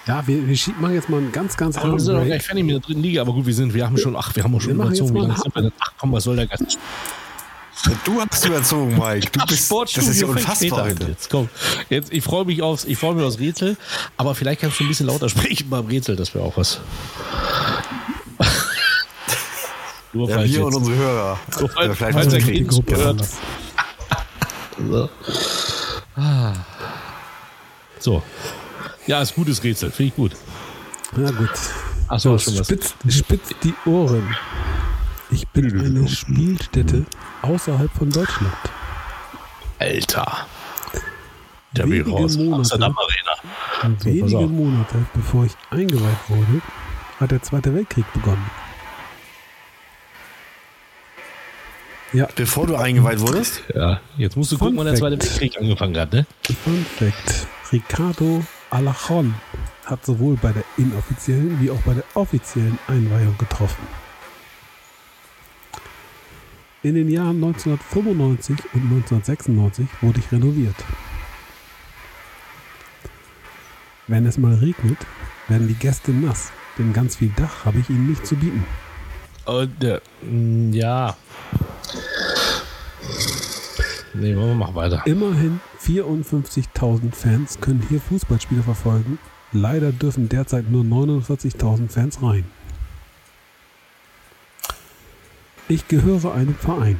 [0.05, 2.25] Ja, wir, wir schieben- machen jetzt mal einen ganz, ganz Aber wir harten sind noch
[2.25, 4.43] gleich fertig mit der dritten Liga, aber gut, wir sind, wir haben schon, ach, wir
[4.43, 5.15] haben auch schon Wir jetzt überzogen.
[5.15, 5.71] Wie mal lange sind wir denn?
[5.79, 6.77] Ach komm, was soll der Gast?
[8.03, 9.29] Du hast überzogen, Mike.
[9.31, 11.07] Du bist, das Sportstudio ist ja unfassbar heute.
[11.07, 11.47] Jetzt komm.
[11.89, 13.77] Jetzt, ich freue mich aufs, ich freue mich aufs Rätsel,
[14.17, 16.81] aber vielleicht kannst du ein bisschen lauter sprechen beim Rätsel, das wäre auch was.
[20.15, 21.39] Nur Ja, wir jetzt- und unsere Hörer.
[21.51, 23.37] So, falls- Ja, vielleicht falls Kind Gruppe anders.
[24.89, 25.09] So.
[26.15, 26.53] Ah.
[27.99, 28.23] So.
[29.07, 30.31] Ja, ist gutes Rätsel, finde ich gut.
[31.17, 31.49] Na gut.
[32.07, 32.65] Ach so, schon was.
[32.67, 34.35] Spitzt, spitzt die Ohren.
[35.31, 37.05] Ich bin eine Spielstätte
[37.41, 38.53] außerhalb von Deutschland.
[39.79, 40.47] Alter.
[41.73, 42.37] Der Wenige raus.
[42.37, 42.75] Monate.
[42.75, 43.93] Arena.
[44.03, 44.47] Wenige.
[44.47, 46.61] Monate bevor ich eingeweiht wurde,
[47.19, 48.49] hat der Zweite Weltkrieg begonnen.
[52.15, 53.61] Ja, Bevor du eingeweiht wurdest?
[53.75, 54.95] Ja, jetzt musst du Fun gucken, wann der.
[54.95, 56.25] Zweite Weltkrieg angefangen hat, ne?
[56.63, 57.45] Fun Fact.
[57.73, 59.35] Ricardo Alachon
[59.85, 63.85] hat sowohl bei der inoffiziellen wie auch bei der offiziellen Einweihung getroffen.
[66.83, 70.75] In den Jahren 1995 und 1996 wurde ich renoviert.
[74.07, 74.99] Wenn es mal regnet,
[75.49, 78.63] werden die Gäste nass, denn ganz viel Dach habe ich ihnen nicht zu bieten.
[79.45, 81.17] Und, äh, mh, ja.
[84.17, 85.03] Nee, machen weiter.
[85.05, 89.19] Immerhin 54.000 Fans können hier Fußballspiele verfolgen.
[89.51, 92.45] Leider dürfen derzeit nur 49.000 Fans rein.
[95.67, 96.99] Ich gehöre einem Verein.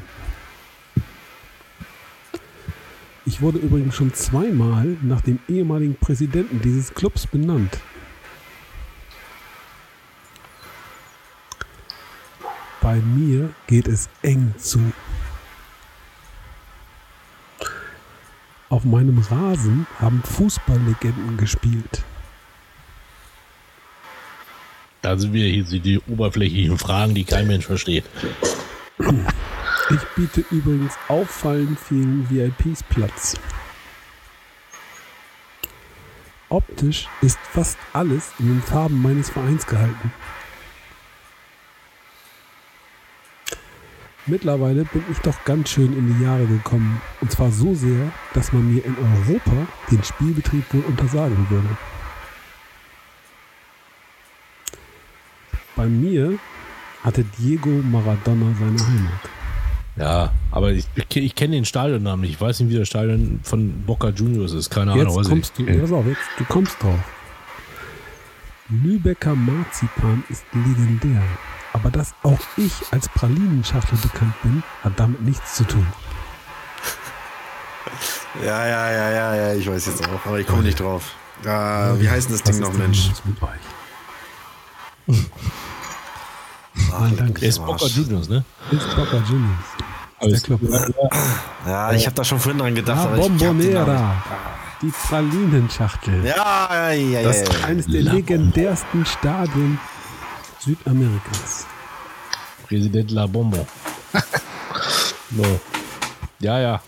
[3.25, 7.79] Ich wurde übrigens schon zweimal nach dem ehemaligen Präsidenten dieses Clubs benannt.
[12.81, 14.79] Bei mir geht es eng zu.
[18.69, 22.03] Auf meinem Rasen haben Fußballlegenden gespielt.
[25.03, 28.05] Da sind wir hier sind die oberflächlichen Fragen, die kein Mensch versteht.
[28.97, 33.35] Ich biete übrigens auffallend vielen VIPs Platz.
[36.49, 40.11] Optisch ist fast alles in den Farben meines Vereins gehalten.
[44.27, 46.99] Mittlerweile bin ich doch ganz schön in die Jahre gekommen.
[47.21, 51.69] Und zwar so sehr, dass man mir in Europa den Spielbetrieb wohl untersagen würde.
[55.75, 56.39] Bei mir
[57.03, 59.29] hatte Diego Maradona seine Heimat.
[59.97, 62.31] Ja, aber ich, ich kenne den Stadionnamen nicht.
[62.31, 64.69] Ich weiß nicht, wie das Stadion von Boca Juniors ist.
[64.69, 65.05] Keine Ahnung.
[65.05, 65.65] Jetzt weiß kommst ich.
[65.67, 66.99] du, pass auf, jetzt, du kommst drauf.
[68.69, 71.21] Lübecker Marzipan ist legendär.
[71.75, 75.85] Aber dass auch ich als Pralinenschachtel bekannt bin, hat damit nichts zu tun.
[78.43, 81.15] Ja, ja, ja, ja, ja, ich weiß jetzt auch, aber ich komme nicht drauf.
[81.41, 83.09] Äh, wie heißt denn das Ding noch, Mensch?
[83.23, 83.49] mit euch?
[86.91, 87.41] Nein, danke.
[87.43, 88.43] Er ist Boca Juniors, ne?
[88.71, 90.33] Ist Boca Juniors.
[90.33, 90.59] Ist der Club.
[91.65, 94.23] Ja, ich habe da schon vorhin dran gedacht, La aber Namen Bombonera.
[94.81, 96.25] Die Pralinenschachtel.
[96.25, 97.23] Ja, ja, ja, ja.
[97.23, 97.43] Das ja.
[97.43, 99.79] ist eines der legendärsten Stadien
[100.65, 101.65] Südamerikas.
[102.67, 103.65] Präsident La Bonbon.
[105.31, 105.43] no.
[106.39, 106.81] Ja, ja.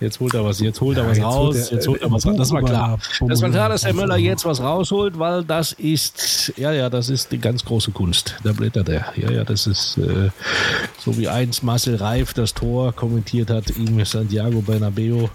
[0.00, 2.00] Jetzt holt er was, jetzt holt er Ja, was jetzt raus, holt er, jetzt holt
[2.02, 2.36] er äh, was raus.
[2.36, 2.98] Das war klar.
[3.28, 7.10] Das war klar, dass Bomben- Möller jetzt was rausholt, weil das ist, ja, ja, das
[7.10, 8.36] ist die ganz große Kunst.
[8.42, 9.12] Da blättert er.
[9.16, 10.30] Ja, ja, das ist äh,
[10.98, 15.30] so wie einst Marcel Reif das Tor kommentiert hat, ihm Santiago Bernabeo.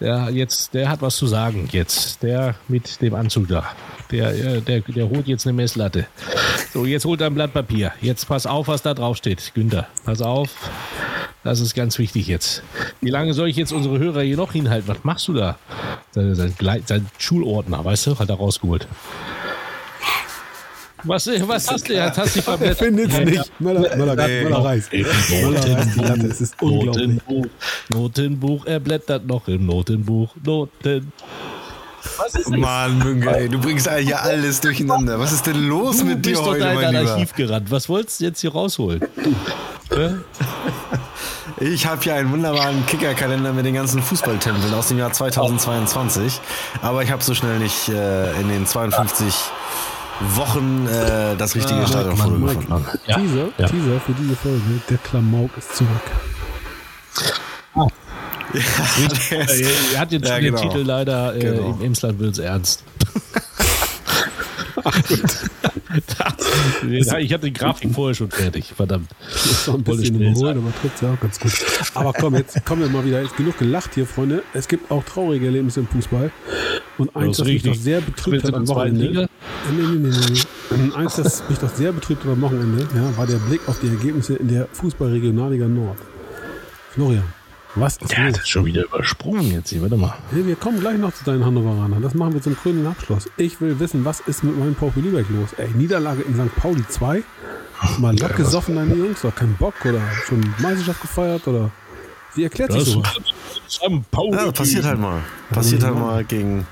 [0.00, 2.22] Ja, jetzt, der hat was zu sagen jetzt.
[2.22, 3.64] Der mit dem Anzug da.
[4.12, 6.06] Der, äh, der, der holt jetzt eine Messlatte.
[6.72, 7.92] So, jetzt holt er ein Blatt Papier.
[8.00, 9.52] Jetzt pass auf, was da drauf steht.
[9.54, 10.50] Günther, pass auf.
[11.44, 12.62] Das ist ganz wichtig jetzt.
[13.00, 14.88] Wie lange soll ich jetzt unsere Hörer hier noch hinhalten?
[14.88, 15.58] Was machst du da?
[16.12, 16.54] Sein, sein,
[16.86, 18.86] sein Schulordner, weißt du, hat er rausgeholt.
[21.04, 21.94] Was, was hast du?
[21.94, 23.60] Jetzt hast du dich Er findet es nicht.
[23.60, 24.92] Möller, Möller, Möller reißt.
[24.92, 26.26] Möller reißt die Latte.
[26.28, 27.08] Es ist unglaublich.
[27.26, 27.46] Notenbuch,
[27.88, 30.36] Notenbuch, er blättert noch im Notenbuch.
[30.44, 31.12] Noten.
[32.16, 32.60] Was ist denn?
[32.60, 35.18] Mann, Münge, ey, du bringst ja alles durcheinander.
[35.18, 37.12] Was ist denn los Du mit dir bist doch heute, da in mein dein Lieber?
[37.12, 37.70] Archiv gerannt.
[37.70, 39.00] Was wolltest du jetzt hier rausholen?
[41.60, 46.40] Ich habe hier einen wunderbaren Kickerkalender mit den ganzen Fußballtempeln aus dem Jahr 2022.
[46.80, 49.34] Aber ich habe so schnell nicht äh, in den 52
[50.36, 52.86] Wochen äh, das richtige Stadionfoto Mike, gefunden.
[53.06, 53.66] Ja, Teaser, ja.
[53.68, 54.60] Teaser für diese Folge.
[54.88, 55.90] Der Klamauk ist zurück.
[58.54, 58.58] Äh,
[59.94, 60.60] Er hat jetzt Ja, den genau.
[60.60, 61.76] Titel leider äh, Genau.
[61.80, 62.84] im Emsland wird's ernst.
[66.18, 66.34] Da-
[67.18, 69.10] ich hatte die Grafik vorher schon fertig, verdammt.
[69.34, 71.52] Ist doch ein bisschen aber ja auch ganz gut.
[71.94, 73.22] Aber komm, jetzt kommen wir mal wieder.
[73.22, 74.42] Jetzt genug gelacht hier, Freunde.
[74.54, 76.30] Es gibt auch traurige Erlebnisse im Fußball.
[76.98, 79.28] Und eins, ist das mich doch sehr betrübt hat am Wochenende.
[79.70, 80.42] Nee, nee, nee, nee,
[80.88, 80.92] nee.
[80.94, 83.88] Eins, das mich doch sehr betrübt hat am Wochenende, ja, war der Blick auf die
[83.88, 85.98] Ergebnisse in der Fußballregionalliga Nord.
[86.90, 87.24] Florian,
[87.74, 88.38] was ist Der los?
[88.38, 90.14] hat schon wieder übersprungen jetzt hier, warte mal.
[90.30, 92.02] Hey, wir kommen gleich noch zu deinen Hannoveranern.
[92.02, 93.28] Das machen wir zum krönenden Abschluss.
[93.36, 95.50] Ich will wissen, was ist mit meinem VfB Lübeck los?
[95.56, 96.54] Ey, Niederlage in St.
[96.56, 97.22] Pauli 2.
[97.98, 99.24] Mal lock gesoffen, deine Jungs.
[99.24, 99.74] Oder keinen Bock?
[99.84, 101.46] Oder schon Meisterschaft gefeiert?
[101.48, 101.70] Oder
[102.34, 103.14] wie erklärt sich Das sowas?
[103.68, 104.10] St.
[104.10, 104.36] Pauli.
[104.36, 105.20] Ja, passiert halt mal.
[105.50, 106.66] Passiert halt mal gegen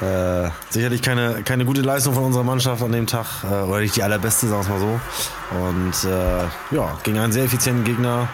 [0.00, 3.26] äh, sicherlich keine, keine gute Leistung von unserer Mannschaft an dem Tag.
[3.44, 6.06] Äh, oder nicht die allerbeste, sagen wir es mal so.
[6.06, 8.28] Und äh, ja, gegen einen sehr effizienten Gegner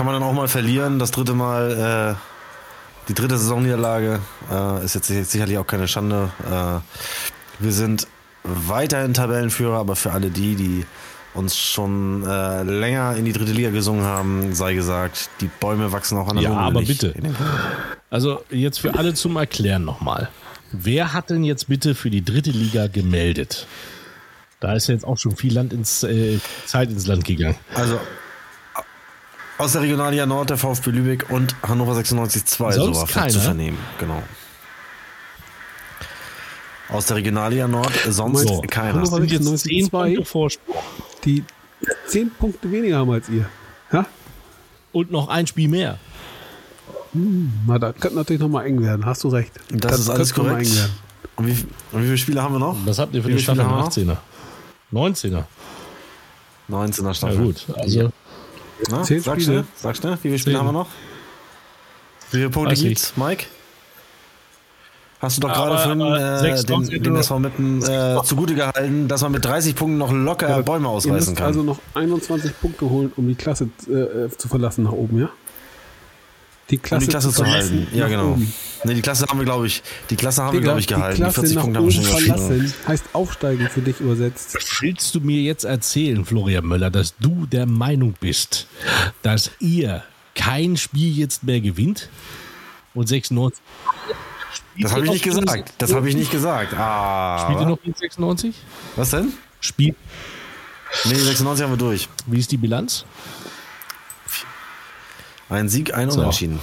[0.00, 0.98] kann man dann auch mal verlieren.
[0.98, 4.20] Das dritte Mal, äh, die dritte Saisonniederlage
[4.50, 6.30] äh, ist jetzt sicherlich auch keine Schande.
[6.42, 8.06] Äh, wir sind
[8.42, 10.86] weiterhin Tabellenführer, aber für alle die, die
[11.34, 16.16] uns schon äh, länger in die dritte Liga gesungen haben, sei gesagt, die Bäume wachsen
[16.16, 17.12] auch an der Ja, Lunge aber bitte.
[18.08, 20.30] Also jetzt für alle zum Erklären nochmal.
[20.72, 23.66] Wer hat denn jetzt bitte für die dritte Liga gemeldet?
[24.60, 27.56] Da ist ja jetzt auch schon viel Land ins, äh, Zeit ins Land gegangen.
[27.74, 28.00] Also
[29.60, 33.28] aus der Regionalliga Nord der VfB Lübeck und Hannover 96 2, Sonst so war keiner?
[33.28, 33.78] zu vernehmen.
[33.98, 34.22] Genau.
[36.88, 38.94] Aus der Regionalliga Nord sonst So, keiner.
[38.94, 40.06] Hannover Sind jetzt 96 zehn zwei.
[40.14, 40.76] Punkte Vorsprung.
[41.24, 41.44] Die
[42.06, 43.46] zehn Punkte weniger haben als ihr.
[43.92, 44.06] Ja?
[44.92, 45.98] Und noch ein Spiel mehr.
[47.12, 49.04] Na, das könnte natürlich nochmal eng werden.
[49.04, 49.52] Hast du recht.
[49.70, 50.70] Das, ist alles könnte noch mal korrekt.
[50.70, 50.92] eng werden.
[51.36, 51.52] Und wie,
[51.92, 52.76] und wie viele Spiele haben wir noch?
[52.84, 53.62] Was habt ihr für Wie eine Staffel?
[53.62, 54.16] Spiele haben 18er.
[54.92, 55.44] 19er.
[56.70, 57.38] 19er Ja Staffel.
[57.44, 57.66] gut.
[57.76, 58.10] Also
[58.90, 59.44] Na, Zehn sag Spiele.
[59.60, 60.66] schnell, sag schnell, wie viele Spiele Zehn.
[60.66, 60.88] haben wir noch?
[62.30, 63.46] Wie viele Punkte Weiß gibt's, Mike?
[65.20, 69.20] Hast du doch gerade vorhin aber äh, den, den SV Mitten äh, zugute gehalten, dass
[69.20, 71.46] man mit 30 Punkten noch locker Bäume Ihr ausreißen müsst kann.
[71.48, 75.28] also noch 21 Punkte holen, um die Klasse äh, zu verlassen nach oben, ja?
[76.70, 77.86] Die um Klasse, die Klasse zu halten.
[77.92, 78.32] Ja, genau.
[78.32, 78.52] oben.
[78.84, 81.16] Ne, die Klasse haben wir, glaube ich, die Klasse haben wir, Digga, glaube ich, gehalten.
[81.16, 84.56] Die Die, Klasse 40 nach Punkte haben wir schon verlassen heißt aufsteigen für dich übersetzt.
[84.80, 88.66] willst du mir jetzt erzählen, Florian Möller, dass du der Meinung bist,
[89.22, 90.02] dass ihr
[90.34, 92.08] kein Spiel jetzt mehr gewinnt?
[92.94, 93.62] Und 96.
[94.80, 95.74] Das habe ich nicht gesagt.
[95.78, 96.68] Das habe ich nicht gesagt.
[96.70, 97.68] Spielt ihr Ah.
[97.68, 98.54] noch gegen 96?
[98.96, 99.32] Was denn?
[99.60, 99.94] Spiel.
[101.04, 102.08] Nee, 96 haben wir durch.
[102.26, 103.04] Wie ist die Bilanz?
[105.50, 106.20] Ein Sieg, ein So.
[106.20, 106.60] Unentschieden.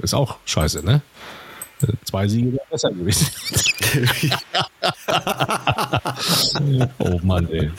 [0.00, 1.00] Ist auch scheiße, ne?
[2.04, 3.28] Zwei Siege wäre besser gewesen.
[6.98, 7.70] oh Mann, ey.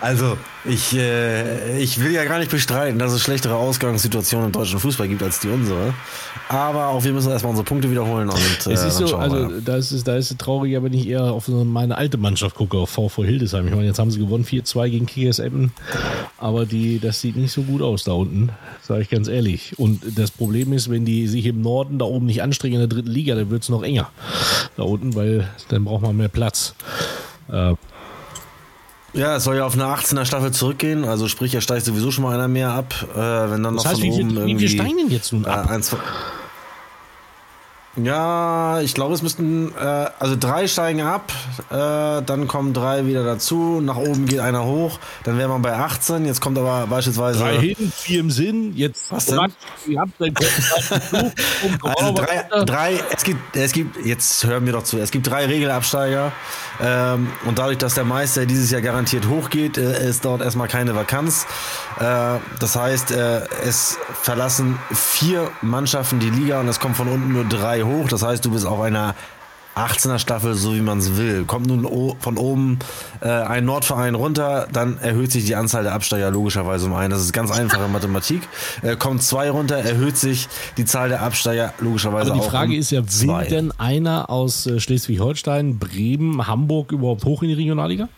[0.00, 4.78] Also, ich, äh, ich will ja gar nicht bestreiten, dass es schlechtere Ausgangssituationen im deutschen
[4.78, 5.94] Fußball gibt als die unsere.
[6.48, 8.28] Aber auch wir müssen erstmal unsere Punkte wiederholen.
[8.28, 10.92] Und, äh, Es ist so, wir also da ist es, da ist es trauriger, wenn
[10.92, 13.66] ich eher auf meine alte Mannschaft gucke, auf VV Hildesheim.
[13.66, 15.72] Ich meine, jetzt haben sie gewonnen 4-2 gegen Kies Emmen,
[16.38, 18.50] aber die, das sieht nicht so gut aus da unten,
[18.82, 19.78] sage ich ganz ehrlich.
[19.78, 22.88] Und das Problem ist, wenn die sich im Norden da oben nicht anstrengen in der
[22.88, 24.10] dritten Liga, dann wird es noch enger
[24.76, 26.74] da unten, weil dann braucht man mehr Platz.
[27.50, 27.74] Äh,
[29.14, 31.04] Ja, es soll ja auf eine 18er Staffel zurückgehen.
[31.04, 32.94] Also sprich, er steigt sowieso schon mal einer mehr ab.
[33.14, 34.68] Äh, wenn dann das noch heißt, von wie viel, oben wie irgendwie...
[34.68, 35.68] viel steigen denn jetzt nun Äh, ab?
[35.70, 35.98] eins von-
[37.96, 41.30] ja, ich glaube, es müssten, äh, also drei steigen ab,
[41.70, 45.74] äh, dann kommen drei wieder dazu, nach oben geht einer hoch, dann wäre man bei
[45.74, 47.40] 18, jetzt kommt aber beispielsweise...
[47.40, 49.52] Drei hin, vier im Sinn, jetzt Was denn?
[49.86, 50.34] ihr habt dann
[51.82, 55.44] Also drei, drei es, gibt, es gibt, jetzt hören wir doch zu, es gibt drei
[55.44, 56.32] Regelabsteiger
[56.80, 60.94] ähm, und dadurch, dass der Meister dieses Jahr garantiert hochgeht, äh, ist dort erstmal keine
[60.94, 61.46] Vakanz.
[62.00, 67.32] Äh, das heißt, äh, es verlassen vier Mannschaften die Liga und es kommen von unten
[67.32, 68.08] nur drei hoch.
[68.08, 69.14] Das heißt, du bist auf einer
[69.74, 71.44] 18er Staffel, so wie man es will.
[71.46, 71.88] Kommt nun
[72.20, 72.78] von oben
[73.20, 77.10] äh, ein Nordverein runter, dann erhöht sich die Anzahl der Absteiger logischerweise um einen.
[77.10, 78.42] Das ist ganz einfache Mathematik.
[78.82, 82.72] Äh, kommt zwei runter, erhöht sich die Zahl der Absteiger logischerweise Aber die auch Frage
[82.72, 83.46] um ist ja, will zwei.
[83.46, 88.08] denn einer aus äh, Schleswig-Holstein, Bremen, Hamburg überhaupt hoch in die Regionalliga?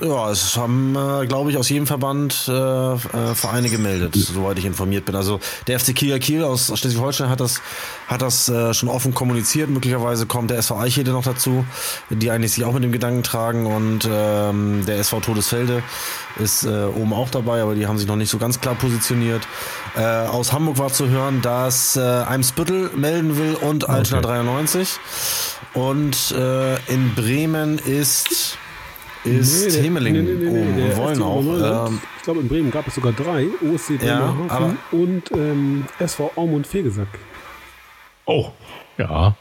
[0.00, 2.96] Ja, es haben, äh, glaube ich, aus jedem Verband äh, äh,
[3.34, 5.14] Vereine gemeldet, soweit ich informiert bin.
[5.14, 5.38] Also
[5.68, 7.60] der FC Kiel Kiel aus Schleswig-Holstein hat das,
[8.08, 9.70] hat das äh, schon offen kommuniziert.
[9.70, 11.64] Möglicherweise kommt der SV Eichede noch dazu,
[12.10, 13.66] die eigentlich sich auch mit dem Gedanken tragen.
[13.66, 15.84] Und ähm, der SV Todesfelde
[16.40, 19.46] ist äh, oben auch dabei, aber die haben sich noch nicht so ganz klar positioniert.
[19.96, 24.98] Äh, aus Hamburg war zu hören, dass äh, Eimsbüttel melden will und Altena 93.
[25.72, 28.58] Und äh, in Bremen ist
[29.24, 31.88] ist der- Hemeling nee, nee, nee, oben und wollen auch.
[31.88, 33.46] Ähm, ich glaube, in Bremen gab es sogar drei.
[33.62, 37.08] OSC Ja, Bremerhaven aber- und ähm, SV Aumund Fegesack.
[38.26, 38.50] Oh,
[38.98, 39.34] ja.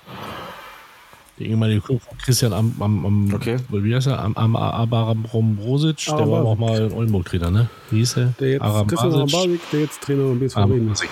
[1.40, 3.58] Der ehemalige Club von Christian am, am, am Okay.
[3.70, 4.20] wie heißt er?
[4.24, 7.70] Am, am Abaram Rombrosic, der war auch mal in Oldenburg Trainer, ne?
[7.90, 8.34] Wie hieß er?
[8.40, 9.62] Der jetzt Christian Arambasic.
[9.72, 10.56] Der jetzt Trainer beim BSV.
[10.56, 11.04] Bremen ist.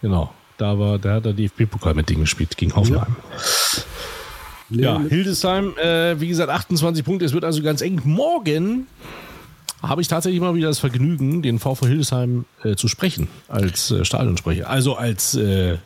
[0.00, 0.32] Genau.
[0.58, 3.16] Da war, der hat der DFB-Pokal mit Ding gespielt, gegen Hoffenheim.
[3.32, 3.82] Ja,
[4.70, 7.24] mit- Hildesheim, äh, wie gesagt, 28 Punkte.
[7.24, 8.00] Es wird also ganz eng.
[8.04, 8.86] Morgen
[9.82, 14.04] habe ich tatsächlich mal wieder das Vergnügen, den VV Hildesheim äh, zu sprechen als äh,
[14.04, 14.70] Stadionsprecher.
[14.70, 15.76] Also als, äh,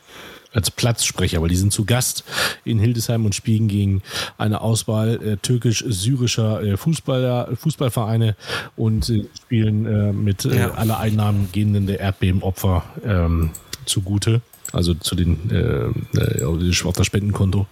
[0.53, 2.23] als Platzsprecher, weil die sind zu Gast
[2.63, 4.01] in Hildesheim und spielen gegen
[4.37, 8.35] eine Auswahl äh, türkisch-syrischer äh, Fußballer, Fußballvereine
[8.77, 10.71] und äh, spielen mit Ja.
[10.75, 13.51] aller Einnahmen gehenden der Erdbebenopfer ähm,
[13.85, 14.41] zugute.
[14.71, 17.67] Also zu den äh, äh, auf das Spendenkonto.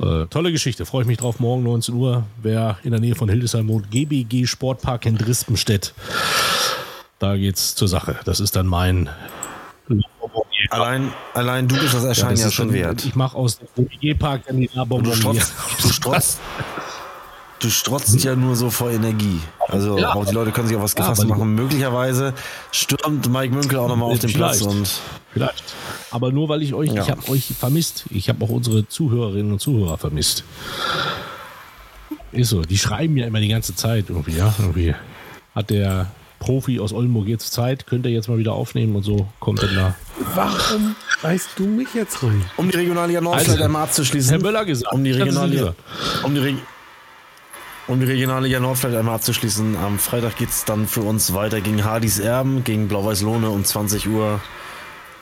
[0.00, 1.38] Äh, tolle Geschichte, freue ich mich drauf.
[1.38, 5.94] Morgen 19 Uhr, wer in der Nähe von Hildesheim wohnt, GBG Sportpark in Drispenstedt.
[7.18, 8.16] Da geht's zur Sache.
[8.24, 9.08] Das ist dann mein.
[10.70, 13.04] allein, allein du bist das Erscheinen das ja, schon wert.
[13.04, 16.40] Ich mache aus dem GBG Park dann die Du Nahbonbon strotzt, du strotzt,
[17.60, 19.40] du strotzt ja nur so vor Energie.
[19.68, 20.12] Also Ja.
[20.14, 21.54] auch die Leute können sich auf was gefasst die- machen.
[21.54, 22.34] Möglicherweise
[22.72, 24.76] stürmt Mike Münkel auch nochmal auf den Platz Vielleicht.
[24.76, 24.90] und
[25.32, 25.64] Vielleicht.
[26.10, 27.02] Aber nur weil ich euch, Ja.
[27.02, 28.04] ich habe euch vermisst.
[28.10, 30.44] Ich habe auch unsere Zuhörerinnen und Zuhörer vermisst.
[32.32, 32.62] Ist so.
[32.62, 34.54] Die schreiben ja immer die ganze Zeit irgendwie, ja.
[34.58, 34.94] Irgendwie
[35.54, 39.26] hat der Profi aus Oldenburg jetzt Zeit, könnt ihr jetzt mal wieder aufnehmen und so
[39.40, 39.94] kommt dann da.
[40.34, 42.44] Warum reißt du mich jetzt rein?
[42.56, 44.30] um die Regionalliga Nord Also, einmal abzuschließen.
[44.30, 44.92] Herr Möller gesagt.
[44.92, 45.74] Um die Regionalliga,
[46.22, 46.56] um die, Reg
[47.86, 49.76] um die Regionalliga Nord vielleicht einmal abzuschließen.
[49.76, 53.64] Am Freitag geht es dann für uns weiter gegen Hardys Erben, gegen Blau-Weiß Lohne um
[53.64, 54.40] 20 Uhr.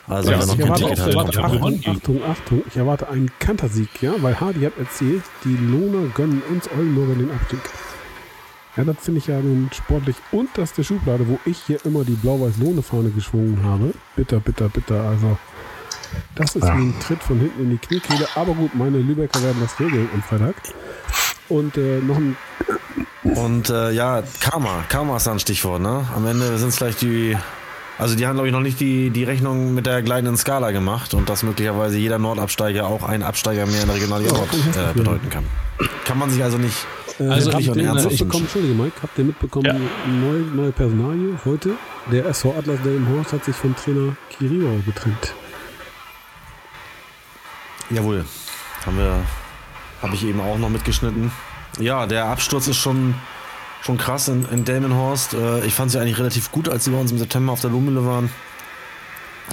[0.07, 1.57] Also Ja, noch Ich erwarte, Ticket warte, vorbei.
[1.57, 6.41] Achtung, Achtung, Achtung, ich erwarte einen Kantersieg, ja, weil Hardy hat erzählt, die Lohner gönnen
[6.49, 7.61] uns Oldenburger den Abstieg.
[8.75, 13.11] Ja, das finde ich ja nun sportlich unterste Schublade, wo ich hier immer die Blau-Weiß-Lohne-Fahne
[13.11, 13.93] geschwungen habe.
[14.15, 15.03] Bitter, bitter, bitter.
[15.03, 15.37] Also,
[16.35, 18.27] das ist wie ein Tritt von hinten in die Kniekehle.
[18.35, 20.55] Aber gut, meine Lübecker werden das regeln am Freitag.
[21.49, 22.35] Und äh, noch ein
[23.23, 24.83] Und äh, ja, Karma.
[24.89, 26.07] Karma ist da ein Stichwort, ne?
[26.15, 27.37] Am Ende sind es vielleicht die.
[27.99, 31.13] Also die haben, glaube ich, noch nicht die, die Rechnung mit der gleitenden Skala gemacht
[31.13, 34.65] und dass möglicherweise jeder Nordabsteiger auch einen Absteiger mehr in der Regionalliga Ja, Nord und
[34.65, 35.45] hässlich äh, bedeuten kann.
[36.05, 36.75] Kann man sich also nicht
[37.19, 40.11] Äh, Also habt ich äh, mitbekommen, Entschuldige Mike, habt ihr mitbekommen, Ja.
[40.11, 41.71] neue, neue Personalie heute?
[42.11, 45.35] Der SV Atlas Delmenhorst hat sich vom Trainer Kiribau getrennt.
[47.91, 48.25] Jawohl.
[48.85, 49.23] Haben wir,
[50.03, 51.31] habe ich eben auch noch mitgeschnitten.
[51.79, 53.15] Ja, der Absturz ist schon,
[53.81, 55.33] schon krass in, in Delmenhorst.
[55.33, 57.71] Äh, ich fand sie eigentlich relativ gut, als sie bei uns im September auf der
[57.71, 58.29] Lohmühle waren.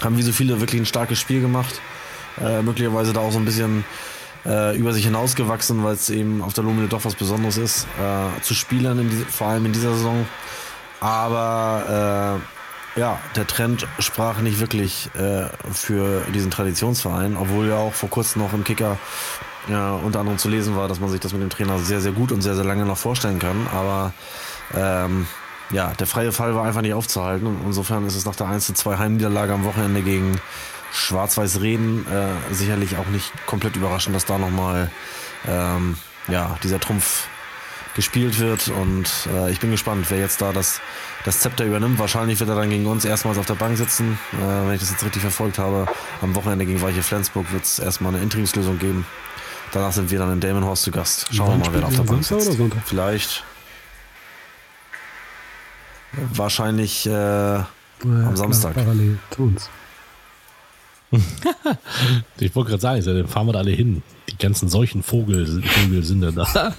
[0.02, 1.80] Haben wie so viele wirklich ein starkes Spiel gemacht.
[2.40, 3.84] Äh, möglicherweise da auch so ein bisschen
[4.44, 8.42] äh, über sich hinausgewachsen, weil es eben auf der Lohmühle doch was Besonderes ist, äh,
[8.42, 10.26] zu spielen, in diese, vor allem in dieser Saison.
[11.00, 12.59] Aber äh,
[13.00, 18.42] ja, der Trend sprach nicht wirklich äh, für diesen Traditionsverein, obwohl ja auch vor kurzem
[18.42, 18.98] noch im Kicker
[19.68, 22.12] ja, unter anderem zu lesen war, dass man sich das mit dem Trainer sehr, sehr
[22.12, 23.66] gut und sehr, sehr lange noch vorstellen kann.
[23.72, 24.12] Aber
[24.76, 25.26] ähm,
[25.70, 27.46] ja, der freie Fall war einfach nicht aufzuhalten.
[27.46, 30.38] Und insofern ist es nach der 1 zu 2 Heimniederlage am Wochenende gegen
[30.92, 34.90] Schwarz-Weiß Reden äh, sicherlich auch nicht komplett überraschend, dass da nochmal
[35.48, 35.96] ähm,
[36.28, 37.28] ja, dieser Trumpf
[37.94, 40.80] gespielt wird und äh, ich bin gespannt, wer jetzt da das,
[41.24, 41.98] das Zepter übernimmt.
[41.98, 44.90] Wahrscheinlich wird er dann gegen uns erstmals auf der Bank sitzen, äh, wenn ich das
[44.90, 45.86] jetzt richtig verfolgt habe.
[46.22, 49.06] Am Wochenende gegen Weiche Flensburg wird es erstmal eine Interimslösung geben.
[49.72, 51.28] Danach sind wir dann in Delmenhorst zu Gast.
[51.32, 52.58] Schauen Wann wir mal, wer da auf der Bank sitzt.
[52.86, 53.44] Vielleicht
[56.32, 57.66] wahrscheinlich äh, Ja,
[58.04, 58.74] Am Samstag.
[58.74, 59.70] Parallel zu uns.
[62.38, 64.02] Ich wollte gerade sagen, dann fahren wir da alle hin.
[64.40, 66.74] Ganzen solchen Vogel, Vögel sind da.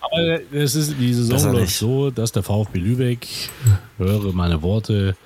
[0.00, 3.26] Aber es ist, die Saison läuft so, dass der VfB Lübeck,
[3.98, 5.16] höre meine Worte,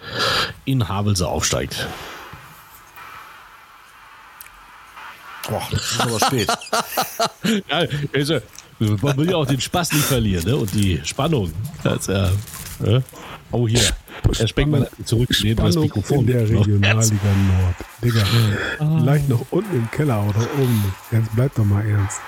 [0.64, 1.86] in Havelse aufsteigt.
[5.52, 6.48] boah, das ist aber spät.
[7.68, 8.38] Ja, also,
[8.78, 10.56] man will ja auch den Spaß nicht verlieren, ne?
[10.56, 11.52] Und die Spannung.
[11.82, 12.28] Das, äh,
[12.82, 13.02] ne?
[13.50, 13.80] Oh, hier.
[14.36, 17.74] Herr Speckmann hat zurückgelehnt, weil das Mikrofon in der noch- Regionalliga Nord.
[18.02, 18.24] Digga,
[18.98, 20.84] vielleicht noch unten im Keller oder oben.
[21.10, 22.20] Jetzt bleibt doch mal ernst.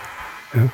[0.55, 0.69] Ja?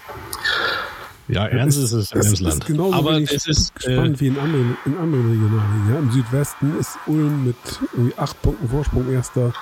[1.29, 2.55] Ja, ernst ist es im Es Land.
[2.55, 5.93] ist genauso Aber es ist äh, spannend wie in anderen, in anderen Regionalligen.
[5.93, 5.99] Ja?
[6.01, 7.57] Im Südwesten ist Ulm mit
[7.93, 9.53] irgendwie acht Punkten Vorsprung erster.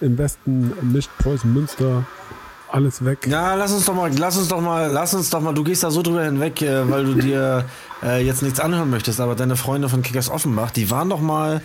[0.00, 2.04] Im Westen mischt Preußen Münster
[2.76, 3.26] alles weg.
[3.26, 5.82] Ja, lass uns doch mal, lass uns doch mal, lass uns doch mal, du gehst
[5.82, 7.64] da so drüber hinweg, äh, weil du dir
[8.02, 11.62] äh, jetzt nichts anhören möchtest, aber deine Freunde von Kickers Offenbach, die waren doch mal,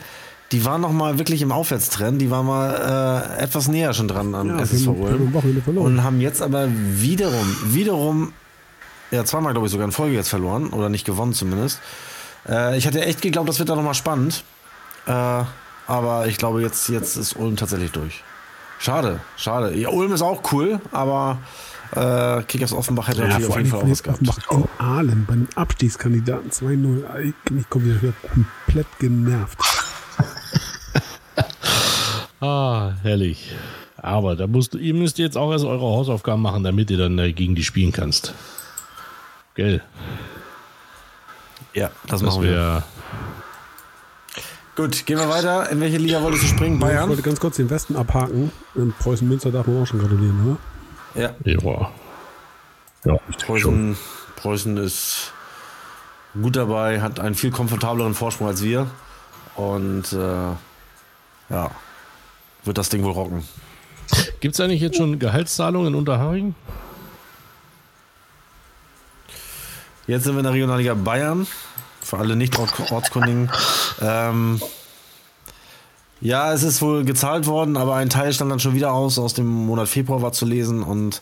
[0.53, 4.33] die waren doch mal wirklich im Aufwärtstrend, die waren mal äh, etwas näher schon dran
[4.33, 8.33] an Ja, SSV am Ulm und haben jetzt aber wiederum, wiederum,
[9.11, 11.79] ja zweimal glaube ich sogar in Folge jetzt verloren oder nicht gewonnen zumindest.
[12.47, 14.43] Äh, ich hatte echt geglaubt, das wird da nochmal spannend,
[15.07, 15.43] äh,
[15.87, 18.23] aber ich glaube jetzt, jetzt ist Ulm tatsächlich durch.
[18.81, 19.77] Schade, schade.
[19.77, 21.37] Ja, Ulm ist auch cool, aber
[21.95, 24.27] äh, Kickers Offenbach hätte natürlich auf jeden Fall auch was gehabt.
[24.27, 27.03] Offenbach in Aalen bei einem Abstiegskandidaten 2-0.
[27.19, 29.59] Ich, ich komme wieder, wieder komplett genervt.
[32.43, 33.53] Ah, herrlich.
[33.97, 37.19] Aber da musst du, ihr müsst jetzt auch erst eure Hausaufgaben machen, damit ihr dann
[37.19, 38.33] äh, gegen die spielen kannst.
[39.53, 39.83] Gell?
[41.75, 42.83] Ja, das, Das machen wir.
[44.81, 45.69] Gut, gehen wir weiter.
[45.69, 46.73] In welche Liga wolltest du springen?
[46.73, 47.07] Ich Bayern?
[47.07, 48.51] wollte ganz kurz den Westen abhaken.
[48.73, 50.57] In Preußen Münster darf man auch schon gratulieren,
[51.13, 51.21] oder?
[51.21, 51.91] Ja, Ja.
[53.05, 53.95] Ja, Preußen,
[54.37, 55.33] Preußen ist
[56.33, 58.87] gut dabei, hat einen viel komfortableren Vorsprung als wir.
[59.55, 60.15] Und äh,
[61.53, 61.71] ja,
[62.63, 63.43] wird das Ding wohl rocken.
[64.39, 66.55] Gibt es eigentlich jetzt schon Gehaltszahlungen in Unterhaching?
[70.07, 71.45] Jetzt sind wir in der Regionalliga Bayern.
[72.11, 73.49] Für alle nicht ortskundigen.
[74.01, 74.61] Ähm,
[76.19, 79.33] Ja, es ist wohl gezahlt worden, aber ein Teil stand dann schon wieder aus, aus
[79.33, 81.21] dem Monat Februar war zu lesen und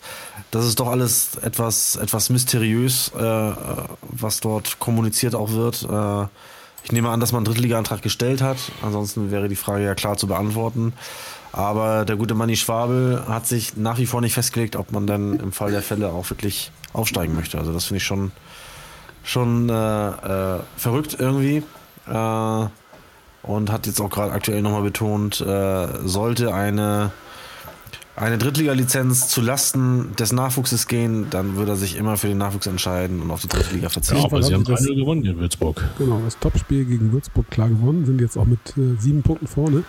[0.50, 3.52] das ist doch alles etwas, etwas mysteriös, äh,
[4.02, 5.86] was dort kommuniziert auch wird.
[5.88, 6.26] Äh,
[6.82, 10.16] ich nehme an, dass man einen Drittliga-Antrag gestellt hat, ansonsten wäre die Frage ja klar
[10.16, 10.92] zu beantworten.
[11.52, 15.38] Aber der gute Manni Schwabel hat sich nach wie vor nicht festgelegt, ob man dann
[15.38, 17.58] im Fall der Fälle auch wirklich aufsteigen möchte.
[17.58, 18.32] Also das finde ich schon,
[19.24, 21.62] schon äh, äh, verrückt irgendwie.
[22.06, 22.66] Äh,
[23.42, 27.10] und hat jetzt auch gerade aktuell nochmal betont, äh, sollte eine,
[28.14, 32.66] eine Drittliga-Lizenz zu Lasten des Nachwuchses gehen, dann würde er sich immer für den Nachwuchs
[32.66, 34.18] entscheiden und auf die Drittliga verzichten.
[34.20, 35.82] Ja, aber sie haben das- 3 gewonnen in Würzburg.
[35.96, 39.84] Genau, das Topspiel gegen Würzburg klar gewonnen, sind jetzt auch mit äh, sieben Punkten vorne.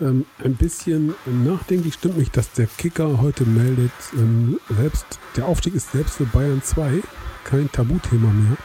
[0.00, 5.74] Ähm, ein bisschen nachdenklich stimmt mich, dass der Kicker heute meldet, ähm, selbst der Aufstieg
[5.76, 7.02] ist selbst für Bayern 2
[7.48, 8.56] kein Tabuthema mehr.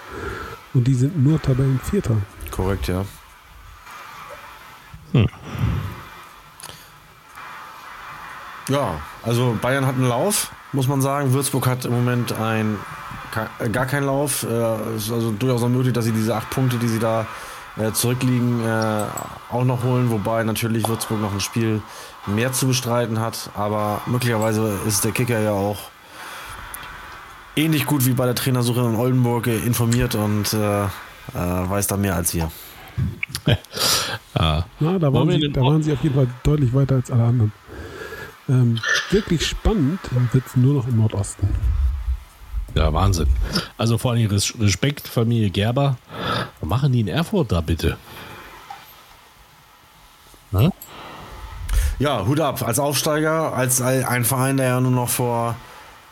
[0.73, 2.17] Und die sind nur Tabellenvierter.
[2.51, 3.05] Korrekt, ja.
[8.69, 11.33] Ja, also Bayern hat einen Lauf, muss man sagen.
[11.33, 12.77] Würzburg hat im Moment ein,
[13.59, 14.43] äh, gar keinen Lauf.
[14.43, 14.47] Äh,
[14.95, 17.25] Es ist also durchaus auch möglich, dass sie diese acht Punkte, die sie da
[17.77, 19.05] äh, zurückliegen, äh,
[19.51, 20.09] auch noch holen.
[20.11, 21.81] Wobei natürlich Würzburg noch ein Spiel
[22.25, 23.49] mehr zu bestreiten hat.
[23.55, 25.77] Aber möglicherweise ist der Kicker ja auch
[27.55, 30.87] ähnlich gut wie bei der Trainersuche in Oldenburg informiert und äh, äh,
[31.33, 32.51] weiß da mehr als wir.
[34.35, 37.11] Ah, Na, da waren, wir sie, da waren sie auf jeden Fall deutlich weiter als
[37.11, 37.51] alle anderen.
[38.49, 38.79] Ähm,
[39.11, 39.99] wirklich spannend
[40.31, 41.47] wird es nur noch im Nordosten.
[42.75, 43.27] ja, Wahnsinn.
[43.77, 45.97] Also vor allem Res- Respekt, Familie Gerber.
[46.59, 47.97] Was machen die in Erfurt da bitte?
[50.51, 50.69] Na?
[51.99, 52.61] Ja, Hut ab.
[52.63, 55.55] Als Aufsteiger, als ein Verein, der ja nur noch vor,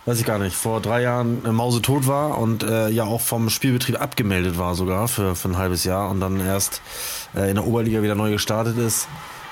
[0.05, 3.49] weiß ich gar nicht, vor drei Jahren äh, mausetot war und äh, ja auch vom
[3.49, 6.81] Spielbetrieb abgemeldet war sogar für, für ein halbes Jahr und dann erst
[7.35, 9.07] äh, in der Oberliga wieder neu gestartet ist.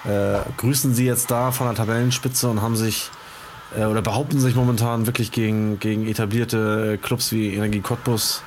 [0.06, 3.12] Äh, grüßen sie jetzt da von der Tabellenspitze und haben sich
[3.78, 8.42] äh, oder behaupten sich momentan wirklich gegen, gegen etablierte Clubs wie Energie Cottbus,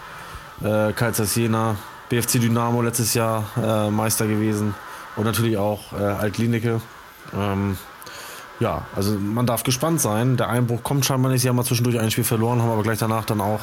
[0.64, 1.76] äh, Kaisers Jena,
[2.08, 4.74] BFC Dynamo letztes Jahr äh, Meister gewesen
[5.16, 6.80] und natürlich auch äh, Altlinike.
[7.34, 7.76] Ähm,
[8.62, 10.36] ja, also man darf gespannt sein.
[10.36, 11.42] Der Einbruch kommt scheinbar nicht.
[11.42, 13.60] Sie haben mal zwischendurch ein Spiel verloren, haben aber gleich danach dann auch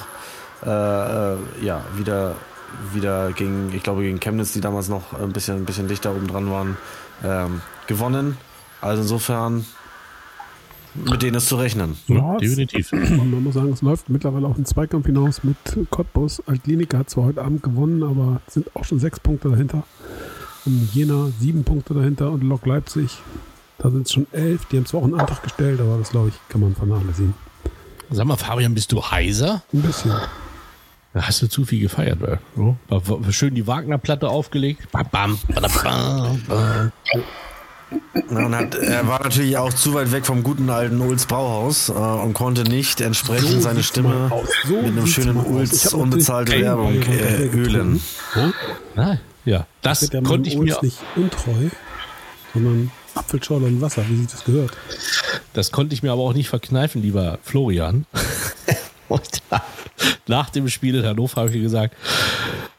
[0.65, 2.35] äh, äh, ja, wieder,
[2.93, 6.27] wieder gegen, ich glaube gegen Chemnitz, die damals noch ein bisschen, ein bisschen dichter oben
[6.27, 6.77] dran waren,
[7.23, 8.37] ähm, gewonnen.
[8.81, 9.65] Also insofern
[10.95, 11.95] mit denen ist zu rechnen.
[12.07, 12.91] Ja, definitiv.
[12.91, 15.57] Man muss sagen, es läuft mittlerweile auf den Zweikampf hinaus mit
[15.89, 16.43] Cottbus.
[16.45, 19.83] Altlinika hat zwar heute Abend gewonnen, aber es sind auch schon sechs Punkte dahinter.
[20.65, 23.21] Und Jena sieben Punkte dahinter und Lok Leipzig,
[23.80, 24.65] da sind es schon elf.
[24.65, 27.34] Die haben zwar auch einen Antrag gestellt, aber das glaube ich, kann man vernachlässigen.
[28.11, 29.63] Sag mal, Fabian, bist du heiser?
[29.73, 30.11] Ein bisschen.
[31.13, 32.39] Da hast du zu viel gefeiert, war-
[32.89, 34.91] war schön die Wagner-Platte aufgelegt.
[34.91, 36.91] Bam, bam, bam, bam.
[38.30, 41.93] Und hat, er war natürlich auch zu weit weg vom guten alten Ulz Brauhaus äh,
[41.93, 44.32] und konnte nicht entsprechend So seine Stimme.
[44.67, 47.99] So mit einem schönen Ulz unbezahlte Werbung äh, ölen.
[48.36, 48.51] Ja?
[48.95, 51.69] Ah, ja, das konnte ich Olds mir, nicht untreu,
[52.53, 54.72] sondern Apfelschorle und Wasser, wie sich das gehört.
[55.53, 58.05] das konnte ich mir aber auch nicht verkneifen, lieber Florian.
[59.09, 59.63] Und da,
[60.28, 61.95] nach dem Spiel in Hannover habe ich gesagt,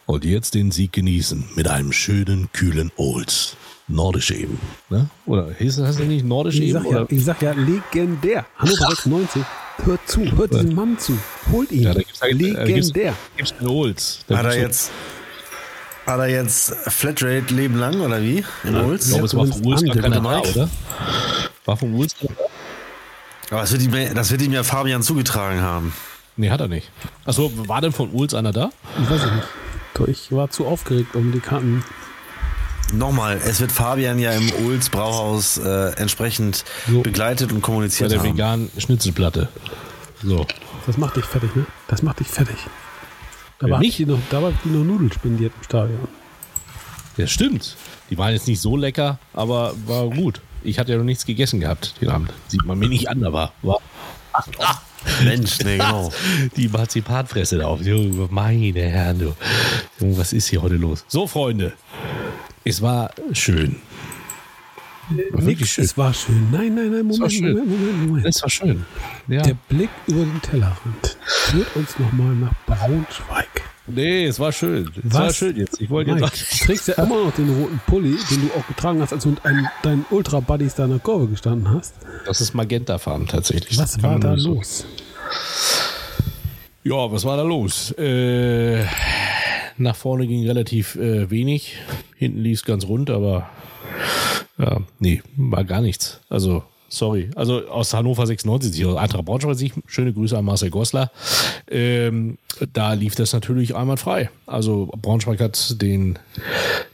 [0.07, 3.57] und jetzt den Sieg genießen mit einem schönen, kühlen Olds.
[3.89, 4.61] Nordisch eben.
[4.89, 5.11] Ne?
[5.27, 6.73] Oder hieß das, nicht nordisch Ich eben?
[6.75, 7.07] sag, ja, Oder?
[7.11, 8.47] ich sag ja, legendär.
[8.57, 9.43] Hannover 96.
[9.85, 11.19] Hört zu, hört diesen Mann zu.
[11.51, 11.83] Holt ihn.
[11.83, 13.15] Ja, da gibt's, da gibt's, legendär.
[13.37, 14.25] gibt's einen Olds.
[14.29, 14.93] Da Hat er jetzt,
[16.11, 18.45] hat er jetzt Flatrate Leben lang oder wie?
[18.65, 19.09] In Ich Ulz?
[19.09, 20.51] glaube, es war vom Wolves gar der da, Mike.
[20.51, 20.69] oder?
[21.65, 22.29] War vom da?
[23.51, 25.93] Aber das wird, ihm, das wird ihm ja Fabian zugetragen haben.
[26.37, 26.91] Nee, hat er nicht.
[27.25, 28.71] Achso, war denn von Wolves einer da?
[29.03, 29.47] Ich weiß es nicht.
[29.95, 31.85] Doch, Ich war zu aufgeregt, um die Karten.
[32.93, 37.03] Nochmal, es wird Fabian ja im Ulz Brauhaus äh, entsprechend So.
[37.03, 38.29] begleitet und Bei kommuniziert der haben.
[38.35, 39.49] veganen Schnitzelplatte.
[40.23, 40.47] So.
[40.87, 41.67] Das macht dich fertig, ne?
[41.89, 42.57] Das macht dich fertig.
[43.61, 43.97] Da war mich?
[43.97, 46.09] die noch, da war die noch Nudeln spendiert im Stadion.
[47.17, 47.77] Ja, stimmt.
[48.09, 50.41] Die waren jetzt nicht so lecker, aber war gut.
[50.63, 52.33] Ich hatte ja noch nichts gegessen gehabt den Abend.
[52.49, 53.79] Sieht man mir nicht an, aber war.
[54.33, 54.81] Ach, ach.
[55.25, 56.13] Mensch, nee, genau.
[56.57, 57.81] Die Marzipanfresse da auf.
[57.83, 59.37] Junge, Meine Herren, du.
[59.99, 61.05] Junge, was ist hier heute los?
[61.09, 61.73] So, Freunde.
[62.65, 63.77] Es war schön.
[65.11, 65.85] Schön.
[65.85, 66.49] Es war schön.
[66.53, 67.53] Nein, nein, nein, Moment, schön.
[67.53, 68.27] Moment, Moment, Moment.
[68.27, 68.85] Es war schön.
[69.29, 69.43] Ja.
[69.43, 73.49] Der Blick über den Tellerrand führt uns nochmal nach Braunschweig.
[73.87, 74.89] Nee, es war schön.
[75.05, 75.81] Es war schön jetzt.
[75.81, 79.01] Ich wollte jetzt du trägst ja immer noch den roten Pulli, den du auch getragen
[79.03, 81.95] hast, als du mit einem, deinen Ultra-Buddies da in der Kurve gestanden hast.
[82.25, 83.77] Das ist Magentafarben tatsächlich.
[83.79, 84.87] Was war da so- los?
[86.85, 87.91] Ja, was war da los?
[87.99, 88.85] Äh,
[89.77, 91.77] nach vorne ging relativ äh, wenig.
[92.17, 93.51] Hinten lief es ganz rund, aber
[94.59, 96.21] ja, nee, war gar nichts.
[96.29, 97.31] Also, sorry.
[97.37, 101.11] Also aus Hannover 96, aus Eintracht Braunschweig, schöne Grüße an Marcel Goslar.
[101.71, 102.39] Ähm,
[102.73, 104.31] da lief das natürlich einmal frei.
[104.47, 106.19] Also Braunschweig hat den,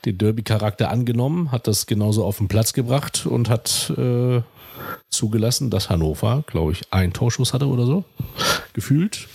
[0.05, 4.43] den Derby-Charakter angenommen, hat das genauso auf den Platz gebracht und hat äh,
[5.09, 8.05] zugelassen, dass Hannover, glaube ich, einen Torschuss hatte oder so.
[8.75, 9.29] Gefühlt.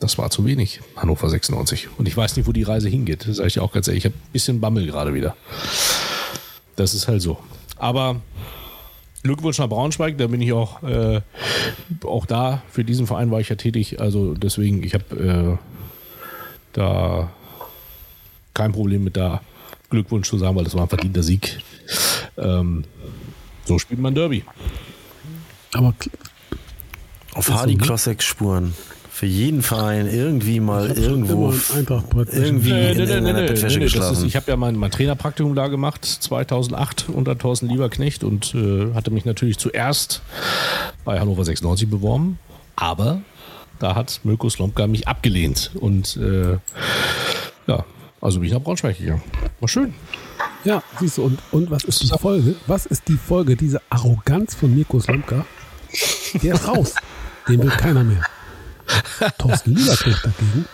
[0.00, 1.88] Das war zu wenig, Hannover 96.
[1.98, 3.28] Und ich weiß nicht, wo die Reise hingeht.
[3.28, 4.04] Das sage ich auch ganz ehrlich.
[4.06, 5.36] Ich habe ein bisschen Bammel gerade wieder.
[6.76, 7.38] Das ist halt so.
[7.76, 8.20] Aber
[9.22, 11.20] Glückwunsch nach Braunschweig, da bin ich auch, äh,
[12.04, 14.00] auch da, für diesen Verein war ich ja tätig.
[14.00, 15.58] Also deswegen, ich habe äh,
[16.72, 17.30] da
[18.54, 19.42] kein Problem mit da
[19.90, 21.58] Glückwunsch zu sagen, weil das war ein verdienter Sieg.
[22.38, 22.84] Ähm,
[23.66, 24.44] so spielt man Derby.
[25.74, 25.94] Aber
[27.34, 28.74] Auf Hardy Klossek Spuren.
[29.20, 31.52] Für jeden Verein irgendwie mal irgendwo
[32.32, 35.68] irgendwie Nee, nee, in nee, einer Bettwäsche ist, ich habe ja mein, mein Trainerpraktikum da
[35.68, 40.22] gemacht, 2008 unter Thorsten Lieberknecht und äh, hatte mich natürlich zuerst
[41.04, 42.38] bei Hannover 96 beworben,
[42.76, 43.20] aber
[43.78, 46.52] da hat Mirko Slomka mich abgelehnt und äh,
[47.66, 47.84] ja,
[48.22, 49.22] also bin ich nach Braunschweig gegangen.
[49.60, 49.92] War schön.
[50.64, 52.54] Ja, siehst du, und, und was ist die Folge?
[52.66, 55.44] Was ist die Folge dieser Arroganz von Mirko Slomka?
[56.42, 56.94] Der ist raus.
[57.46, 58.24] Den will keiner mehr.
[59.38, 60.64] Thorsten Lieberknecht dagegen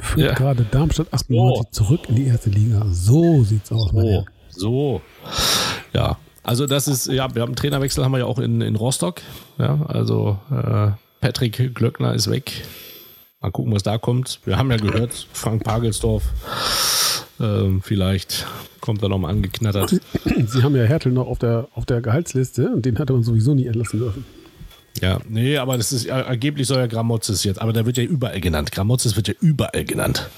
[0.00, 0.34] führt Ja.
[0.34, 2.84] gerade Darmstadt 98 zurück in die erste Liga.
[2.90, 5.00] So sieht's aus, So, so.
[5.92, 8.76] Ja, also das ist, ja, wir haben einen Trainerwechsel haben wir ja auch in, in
[8.76, 9.20] Rostock.
[9.58, 10.90] Ja, also äh,
[11.20, 12.62] Patrick Glöckner ist weg.
[13.40, 14.40] Mal gucken, was da kommt.
[14.44, 16.22] Wir haben ja gehört, Frank Pagelsdorf.
[17.40, 18.46] Ähm, vielleicht
[18.80, 20.00] kommt er nochmal angeknattert.
[20.46, 23.54] Sie haben ja Hertel noch auf der, auf der Gehaltsliste und den hatte man sowieso
[23.54, 24.24] nie entlassen dürfen.
[25.00, 28.04] Ja, nee, aber das ist, äh, angeblich soll ja Gramozis jetzt, aber der wird ja
[28.04, 28.72] überall genannt.
[28.72, 30.28] Gramozis wird ja überall genannt.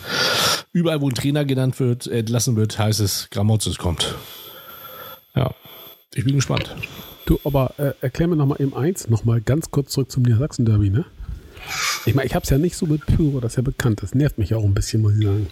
[0.72, 4.14] Überall, wo ein Trainer genannt wird, entlassen wird, heißt es, Gramozis kommt.
[5.34, 5.54] Ja,
[6.14, 6.74] ich bin gespannt.
[7.26, 11.04] Du, aber äh, erklär mir nochmal eben eins, nochmal ganz kurz zurück zum Niedersachsen-Derby, ne?
[12.06, 14.02] Ich meine, ich hab's ja nicht so mit Pyro, das ist ja bekannt.
[14.02, 15.48] Das nervt mich auch ein bisschen, muss ich sagen.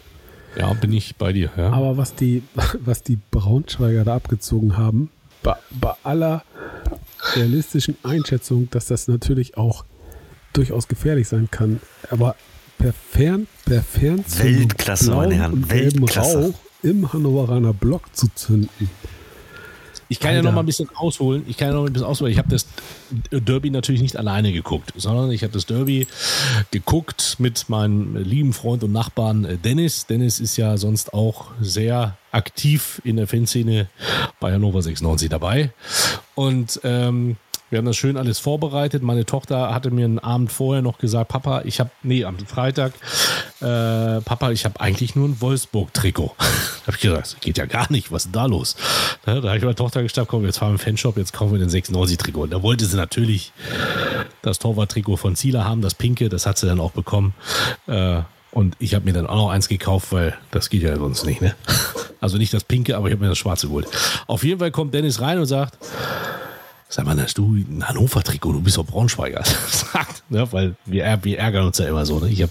[0.59, 1.71] Ja, bin ich bei dir, ja.
[1.71, 2.43] Aber was die,
[2.81, 5.11] was die Braunschweiger da abgezogen haben,
[5.43, 6.43] bei, bei aller
[7.37, 9.85] realistischen Einschätzung, dass das natürlich auch
[10.53, 11.81] durchaus gefährlich sein kann,
[12.11, 12.35] aber
[12.79, 16.47] per Fern, per Fernzündung Weltklasse, meine Herren, Weltklasse.
[16.47, 18.91] Rauch im Hannoveraner Block zu zünden.
[20.09, 20.49] Ich kann ja Alter.
[20.49, 21.45] noch mal ein bisschen ausholen.
[21.49, 22.33] Ich kann ja noch ein bisschen ausholen.
[22.33, 22.67] Ich habe das
[23.31, 26.07] Derby natürlich nicht alleine geguckt, sondern ich habe das Derby
[26.71, 30.07] geguckt mit meinem lieben Freund und Nachbarn äh, Dennis.
[30.07, 33.89] Dennis ist ja sonst auch sehr aktiv in der Fanszene
[34.41, 35.73] bei Hannover 96 dabei.
[36.35, 37.37] Und ähm,
[37.71, 39.03] wir haben das schön alles vorbereitet.
[39.03, 42.93] Meine Tochter hatte mir einen Abend vorher noch gesagt, Papa, ich habe, nee, am Freitag,
[43.61, 46.35] äh, Papa, ich habe eigentlich nur ein Wolfsburg-Trikot.
[46.39, 48.77] da habe ich gesagt, das geht ja gar nicht, was ist denn da los?
[49.27, 51.53] Ja, da habe ich meiner Tochter gesagt, komm, jetzt fahren wir im Fanshop, jetzt kaufen
[51.53, 52.43] wir den 96-Trikot.
[52.43, 53.53] Und da wollte sie natürlich
[54.43, 57.35] das Torwart-Trikot von Zieler haben, das pinke, das hat sie dann auch bekommen.
[57.89, 58.21] Äh,
[58.53, 61.43] und ich habe mir dann auch noch eins gekauft, weil das geht ja sonst nicht,
[61.43, 61.55] ne?
[62.19, 63.87] Also nicht das pinke, aber ich habe mir das schwarze geholt.
[64.27, 65.77] Auf jeden Fall kommt Dennis rein und sagt,
[66.89, 68.53] Sag mal, hast du ein Hannover-Trikot?
[68.53, 69.43] Du bist doch Braunschweiger.
[69.71, 70.47] Sagt, ne?
[70.53, 72.21] Weil wir, wir ärgern uns ja immer so.
[72.21, 72.31] Ne?
[72.31, 72.51] Ich hab,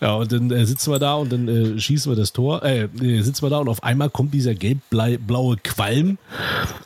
[0.00, 2.62] ja, und dann äh, sitzen wir da und dann äh, schießen wir das Tor.
[2.62, 2.88] Äh,
[3.22, 6.18] sitzen wir da und auf einmal kommt dieser gelb-blaue Qualm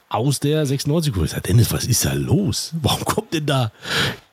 [0.08, 1.24] aus der 96 -Kurve.
[1.24, 2.72] Ich sag, Dennis, was ist da los?
[2.80, 3.72] Warum kommt denn da?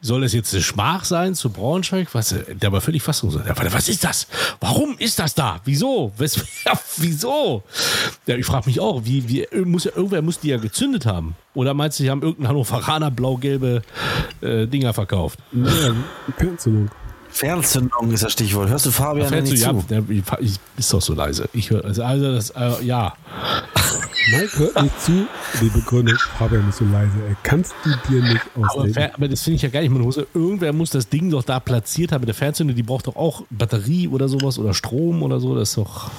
[0.06, 2.10] Soll das jetzt eine Schmach sein zu Braunschweig?
[2.14, 3.41] Was, der war völlig fassungslos.
[3.72, 4.28] Was ist das?
[4.60, 5.62] Warum ist das da?
[5.66, 6.12] Wieso?
[6.16, 6.36] Wes
[6.66, 7.64] ja, wieso?
[8.28, 11.36] Ja, ich frage mich auch, wie, wie muss ja, irgendwer muss die ja gezündet haben.
[11.56, 13.82] Oder meinst du, die haben irgendeinen Hannoveraner blau-gelbe
[14.41, 15.39] äh, Dinger verkauft?
[16.38, 16.91] Fernzündung.
[17.30, 18.70] Fernzündung ist das Stichwort.
[18.70, 19.86] Hörst du Fabian nicht ja, zu?
[20.39, 21.49] ich, ist doch so leise.
[21.51, 23.16] Ich höre, also, also das, äh, ja.
[24.32, 25.28] Mike hört nicht zu.
[25.61, 27.11] Die Begründung, Fabian ist so leise.
[27.28, 27.36] Ey.
[27.43, 28.93] Kannst du dir nicht Aber, ausdenken.
[28.93, 29.91] Fer- aber das finde ich ja gar nicht.
[29.91, 32.26] Man muss, irgendwer muss das Ding doch da platziert haben.
[32.26, 35.55] Der Fernzünder, die braucht doch auch Batterie oder sowas oder Strom oder so.
[35.55, 36.09] Das ist doch.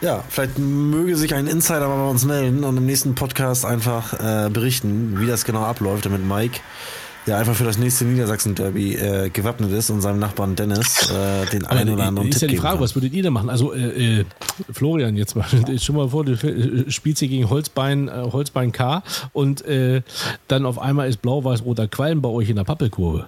[0.00, 4.12] Ja, vielleicht möge sich ein Insider mal bei uns melden und im nächsten Podcast einfach
[4.12, 6.60] äh, berichten, wie das genau abläuft, damit Mike
[7.28, 11.64] ja einfach für das nächste Niedersachsen-Derby äh, gewappnet ist und seinem Nachbarn Dennis äh, den
[11.64, 13.50] Aber einen oder anderen ist Tipp ja die Frage, was würdet ihr denn machen?
[13.50, 14.24] Also, äh, äh,
[14.72, 15.46] Florian, jetzt mal,
[15.78, 19.02] schon mal vor, du äh, spielst hier gegen Holzbein, äh, Holzbein K
[19.32, 20.02] und äh,
[20.48, 23.26] dann auf einmal ist blau-weiß-roter Qualm bei euch in der Pappelkurve.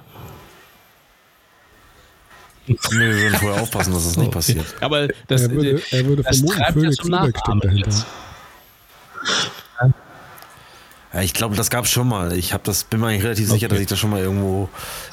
[2.67, 4.67] Nee, wir würden vorher aufpassen, dass das nicht passiert.
[4.81, 7.11] Aber das, er würde, er würde das vermuten, treibt ja zum
[7.61, 7.91] dahinter.
[7.91, 8.07] jetzt.
[11.13, 12.33] Ja, ich glaube, das gab es schon mal.
[12.37, 13.75] Ich habe das, bin mir eigentlich relativ sicher, Okay.
[13.75, 14.69] dass ich das schon mal irgendwo,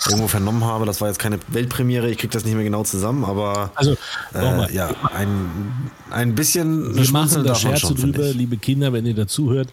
[0.06, 0.86] irgendwo vernommen habe.
[0.86, 3.96] Das war jetzt keine Weltpremiere, ich kriege das nicht mehr genau zusammen, aber Also,
[4.36, 9.70] äh, ja, ein, ein bisschen Wir machen da Scherze drüber, liebe Kinder, wenn ihr dazuhört.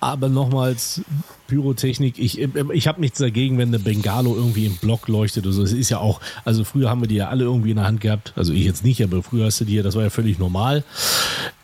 [0.00, 1.02] Aber nochmals,
[1.46, 5.62] Pyrotechnik, ich, ich habe nichts dagegen, wenn eine Bengalo irgendwie im Block leuchtet oder so.
[5.62, 8.00] Es ist ja auch, also früher haben wir die ja alle irgendwie in der Hand
[8.00, 8.32] gehabt.
[8.36, 10.84] Also ich jetzt nicht, aber früher hast du die ja, das war ja völlig normal.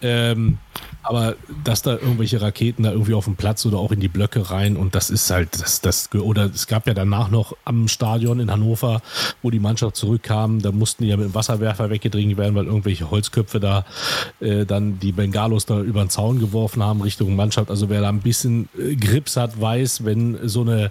[0.03, 0.59] Ähm,
[1.07, 4.51] aber dass da irgendwelche Raketen da irgendwie auf dem Platz oder auch in die Blöcke
[4.51, 8.41] rein und das ist halt, das, das, oder es gab ja danach noch am Stadion
[8.41, 9.01] in Hannover,
[9.41, 13.09] wo die Mannschaft zurückkam, da mussten die ja mit dem Wasserwerfer weggedrängt werden, weil irgendwelche
[13.09, 13.85] Holzköpfe da
[14.41, 17.71] äh, dann die Bengalos da über den Zaun geworfen haben Richtung Mannschaft.
[17.71, 20.91] Also wer da ein bisschen äh, Grips hat, weiß, wenn so eine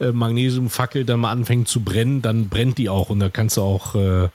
[0.00, 3.62] äh, Magnesiumfackel dann mal anfängt zu brennen, dann brennt die auch und da kannst du
[3.62, 4.28] auch äh,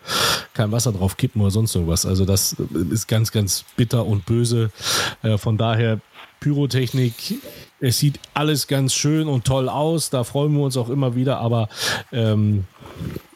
[0.53, 2.07] kein Wasser drauf kippen oder sonst irgendwas.
[2.07, 2.55] Also das
[2.91, 4.71] ist ganz, ganz bitter und böse.
[5.37, 5.99] Von daher
[6.39, 7.13] Pyrotechnik,
[7.79, 11.37] es sieht alles ganz schön und toll aus, da freuen wir uns auch immer wieder,
[11.37, 11.69] aber
[12.11, 12.65] ähm,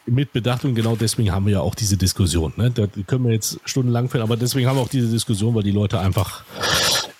[0.06, 2.52] mit Bedacht und genau deswegen haben wir ja auch diese Diskussion.
[2.56, 2.70] Ne?
[2.70, 5.70] Da können wir jetzt stundenlang führen, aber deswegen haben wir auch diese Diskussion, weil die
[5.70, 6.44] Leute einfach,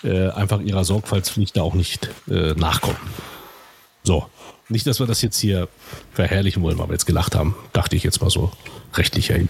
[0.03, 2.99] äh, einfach ihrer Sorgfaltspflicht da auch nicht äh, nachkommen.
[4.03, 4.26] So,
[4.68, 5.68] nicht, dass wir das jetzt hier
[6.12, 8.53] verherrlichen wollen, weil wir jetzt gelacht haben, dachte ich jetzt mal so
[8.95, 9.49] rechtlich hin.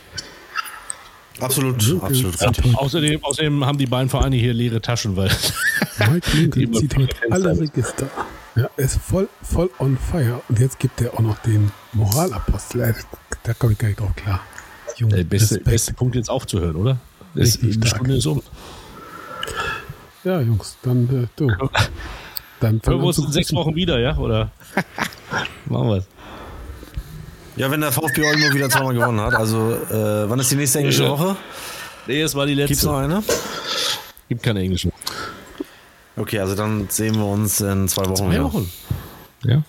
[1.41, 2.77] Absolut, absolut richtig.
[2.77, 5.31] Außerdem, außerdem haben die beiden Vereine hier leere Taschen, weil
[5.99, 8.09] Mike Lincoln zieht heute alle Register.
[8.57, 10.41] Ja, er ist voll, voll on fire.
[10.49, 12.95] Und jetzt gibt er auch noch den Moralapostel.
[13.45, 14.41] Da komme ich gar nicht drauf klar.
[14.97, 16.99] Junge, der beste, beste Punkt jetzt aufzuhören, oder?
[17.35, 17.89] Das stark.
[17.89, 18.43] Stunde ist um.
[20.25, 21.49] Ja, Jungs, dann äh, du.
[22.61, 23.53] Dann Hören wir uns in sechs.
[23.53, 24.17] Wochen wieder, ja?
[24.17, 24.51] Oder
[25.67, 26.05] machen wir es?
[27.57, 30.79] Ja, wenn der VfB Oldenburg wieder zweimal gewonnen hat, also äh, wann ist die nächste
[30.79, 31.09] englische.
[31.09, 31.37] Woche?
[32.07, 32.87] Nee, es war die Gibt's letzte.
[32.87, 33.23] noch eine?
[34.29, 34.93] Gibt keine englischen.
[36.17, 38.45] Okay, also dann sehen wir uns in zwei Wochen Zwei wieder.
[38.45, 38.73] Wochen.
[39.45, 39.63] Ja.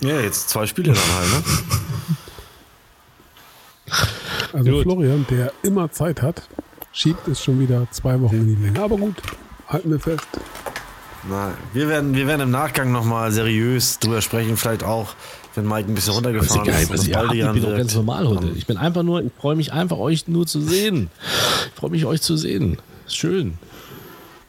[0.00, 1.42] Ja, jetzt zwei Spiele dann halt, ne?
[4.52, 4.82] Also Gut.
[4.82, 6.42] Florian, der immer Zeit hat,
[6.92, 8.80] schiebt es schon wieder zwei Wochen in die Länge.
[8.80, 9.16] Aber gut,
[9.68, 10.26] halten wir fest.
[11.28, 15.14] Nein, wir werden, wir werden im Nachgang nochmal seriös drüber sprechen, vielleicht auch,
[15.54, 17.08] wenn Mike ein bisschen Das ist runtergefahren ist.
[17.08, 17.34] ihr das habt.
[17.34, 18.48] Ich bin doch ganz normal heute.
[18.56, 21.10] Ich bin einfach nur, ich freue mich einfach, euch nur zu sehen.
[21.66, 22.78] Ich freue mich, euch zu sehen.
[23.06, 23.54] Ist schön.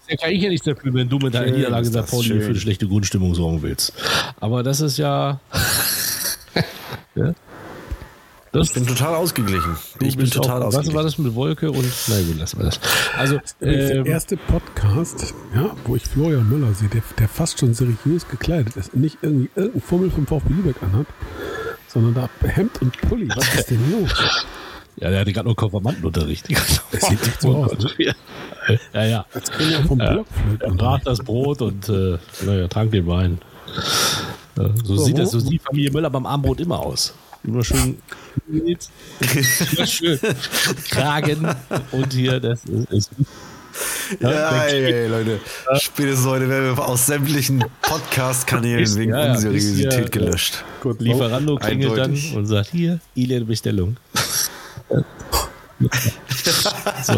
[0.10, 2.42] Da kann ich ja nichts dafür, wenn du mit deiner Niederlage ist Pauli schön.
[2.42, 3.94] für eine schlechte Grundstimmung sorgen willst.
[4.40, 5.40] Aber das ist ja.
[7.16, 7.34] ja?
[8.52, 9.76] Das Ich bin total ausgeglichen.
[10.02, 11.04] Ich bin total auch, Was war ausgeglichen.
[11.06, 11.86] das mit Wolke und.
[12.08, 12.80] Na gut, lassen wir das.
[13.18, 17.60] Also, Übrigens der ähm, erste Podcast, ja, wo ich Florian Müller sehe, der, der fast
[17.60, 21.06] schon seriös gekleidet ist und nicht irgendwie irgendein Fummel vom VfB Lübeck anhat,
[21.88, 23.30] sondern da Hemd und Pulli.
[23.36, 24.10] Was ist denn los?
[24.96, 26.48] ja, der hatte gerade nur Konfirmandenunterricht.
[26.92, 28.16] Das sieht echt so aus, ne?
[28.94, 29.26] Ja, ja.
[29.34, 30.26] Als käme er vom Block.
[30.60, 33.40] Er brat das Brot und äh, naja, trank den Wein.
[34.56, 37.14] So, So, sieht das, so sieht Familie Müller beim Armbrot immer aus.
[37.44, 37.98] Immer schön,
[38.50, 38.78] immer
[39.88, 40.20] schön
[40.90, 41.48] Kragen
[41.92, 43.12] und hier, das ist, ist
[44.20, 45.40] Ja, der- ey, ey, Leute.
[45.80, 50.64] Spätestens heute werden wir aus sämtlichen Podcast-Kanälen wegen ja, ja, Unseriosität hier, gelöscht.
[50.82, 52.30] Gut, Lieferando klingelt Eindeutig.
[52.32, 53.96] dann und sagt, hier, Ile Bestellung.
[57.04, 57.14] so,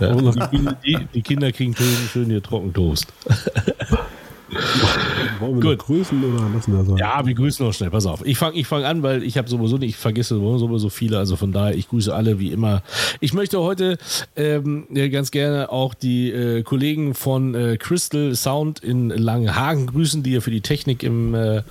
[0.00, 0.76] ja, die, Kinder,
[1.14, 3.06] die Kinder kriegen schön, schön hier Trockentoast.
[5.42, 5.78] Wollen wir Gut.
[5.80, 6.96] grüßen oder lassen wir sein?
[6.96, 7.90] Ja, wir grüßen noch schnell.
[7.90, 8.24] Pass auf.
[8.24, 11.18] Ich fange ich fang an, weil ich habe sowieso nicht, ich vergesse sowieso viele.
[11.18, 12.82] Also von daher, ich grüße alle wie immer.
[13.20, 13.98] Ich möchte heute
[14.36, 20.32] ähm, ganz gerne auch die äh, Kollegen von äh, Crystal Sound in Langenhagen grüßen, die
[20.32, 21.62] ja für die Technik im, äh,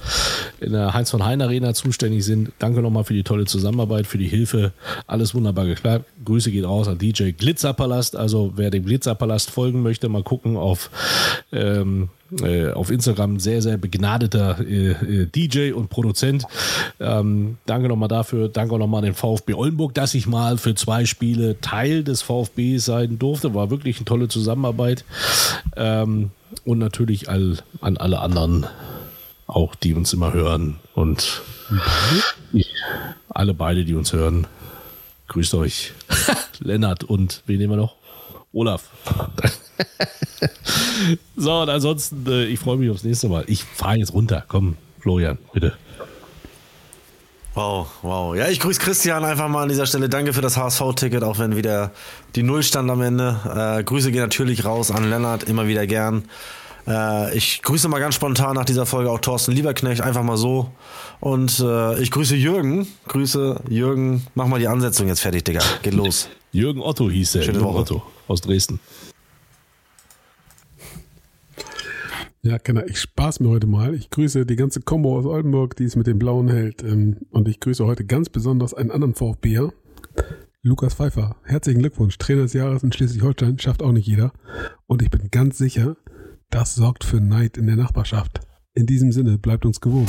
[0.60, 2.52] in der Heinz von Hein Arena zuständig sind.
[2.60, 4.74] Danke nochmal für die tolle Zusammenarbeit, für die Hilfe.
[5.08, 6.06] Alles wunderbar geklappt.
[6.26, 8.16] Grüße geht raus an DJ Glitzerpalast.
[8.16, 10.90] Also wer dem Glitzerpalast folgen möchte, mal gucken auf
[11.52, 12.10] ähm,
[12.42, 16.46] äh, auf Instagram sehr, sehr begnadeter äh, äh, DJ und Produzent.
[17.00, 18.48] Ähm, danke nochmal dafür.
[18.50, 22.22] Danke auch nochmal an den VfB Oldenburg, dass ich mal für zwei Spiele Teil des
[22.22, 23.54] VfB sein durfte.
[23.54, 25.04] War wirklich eine tolle Zusammenarbeit.
[25.76, 26.32] Ähm,
[26.66, 28.66] und natürlich all, an alle anderen
[29.48, 30.78] auch, die uns immer hören.
[30.94, 31.42] Und
[33.30, 34.48] alle beide, die uns hören.
[35.28, 35.94] Grüßt euch.
[36.60, 37.96] Lennart und wen nehmen wir noch?
[38.54, 38.84] Olaf.
[41.36, 43.44] so, und ansonsten, äh, ich freue mich aufs nächste Mal.
[43.48, 44.44] Ich fahre jetzt runter.
[44.48, 45.74] Komm, Florian, bitte.
[47.54, 48.36] Wow, wow.
[48.36, 50.08] Ja, ich grüße Christian einfach mal an dieser Stelle.
[50.08, 51.92] Danke für das HSV-Ticket, auch wenn wieder
[52.36, 53.40] die Null stand am Ende.
[53.80, 56.24] Äh, Grüße gehen natürlich raus an Lennart, immer wieder gern.
[56.88, 60.72] Äh, ich grüße mal ganz spontan nach dieser Folge auch Thorsten Lieberknecht, einfach mal so.
[61.20, 62.88] Und äh, ich grüße Jürgen.
[63.10, 64.26] Grüße Jürgen.
[64.34, 65.62] Mach mal die Ansetzung jetzt fertig, Digga.
[65.82, 66.30] Geht los.
[66.54, 67.42] Jürgen Otto hieß er.
[67.44, 67.80] Schöne Jürgen Woche.
[67.80, 68.80] Otto aus Dresden.
[72.44, 73.94] Ja, Kenner, ich spaß mir heute mal.
[73.94, 76.82] Ich grüße die ganze Combo aus Oldenburg, die es mit dem Blauen hält.
[76.82, 79.72] Ähm, und ich grüße heute ganz besonders einen anderen VfBer,
[80.64, 81.36] Lukas Pfeiffer.
[81.44, 82.18] Herzlichen Glückwunsch.
[82.18, 84.32] Trainer des Jahres in Schleswig-Holstein schafft auch nicht jeder.
[84.88, 85.98] Und ich bin ganz sicher,
[86.50, 88.40] das sorgt für Neid in der Nachbarschaft.
[88.74, 90.08] In diesem Sinne, bleibt uns gewogen.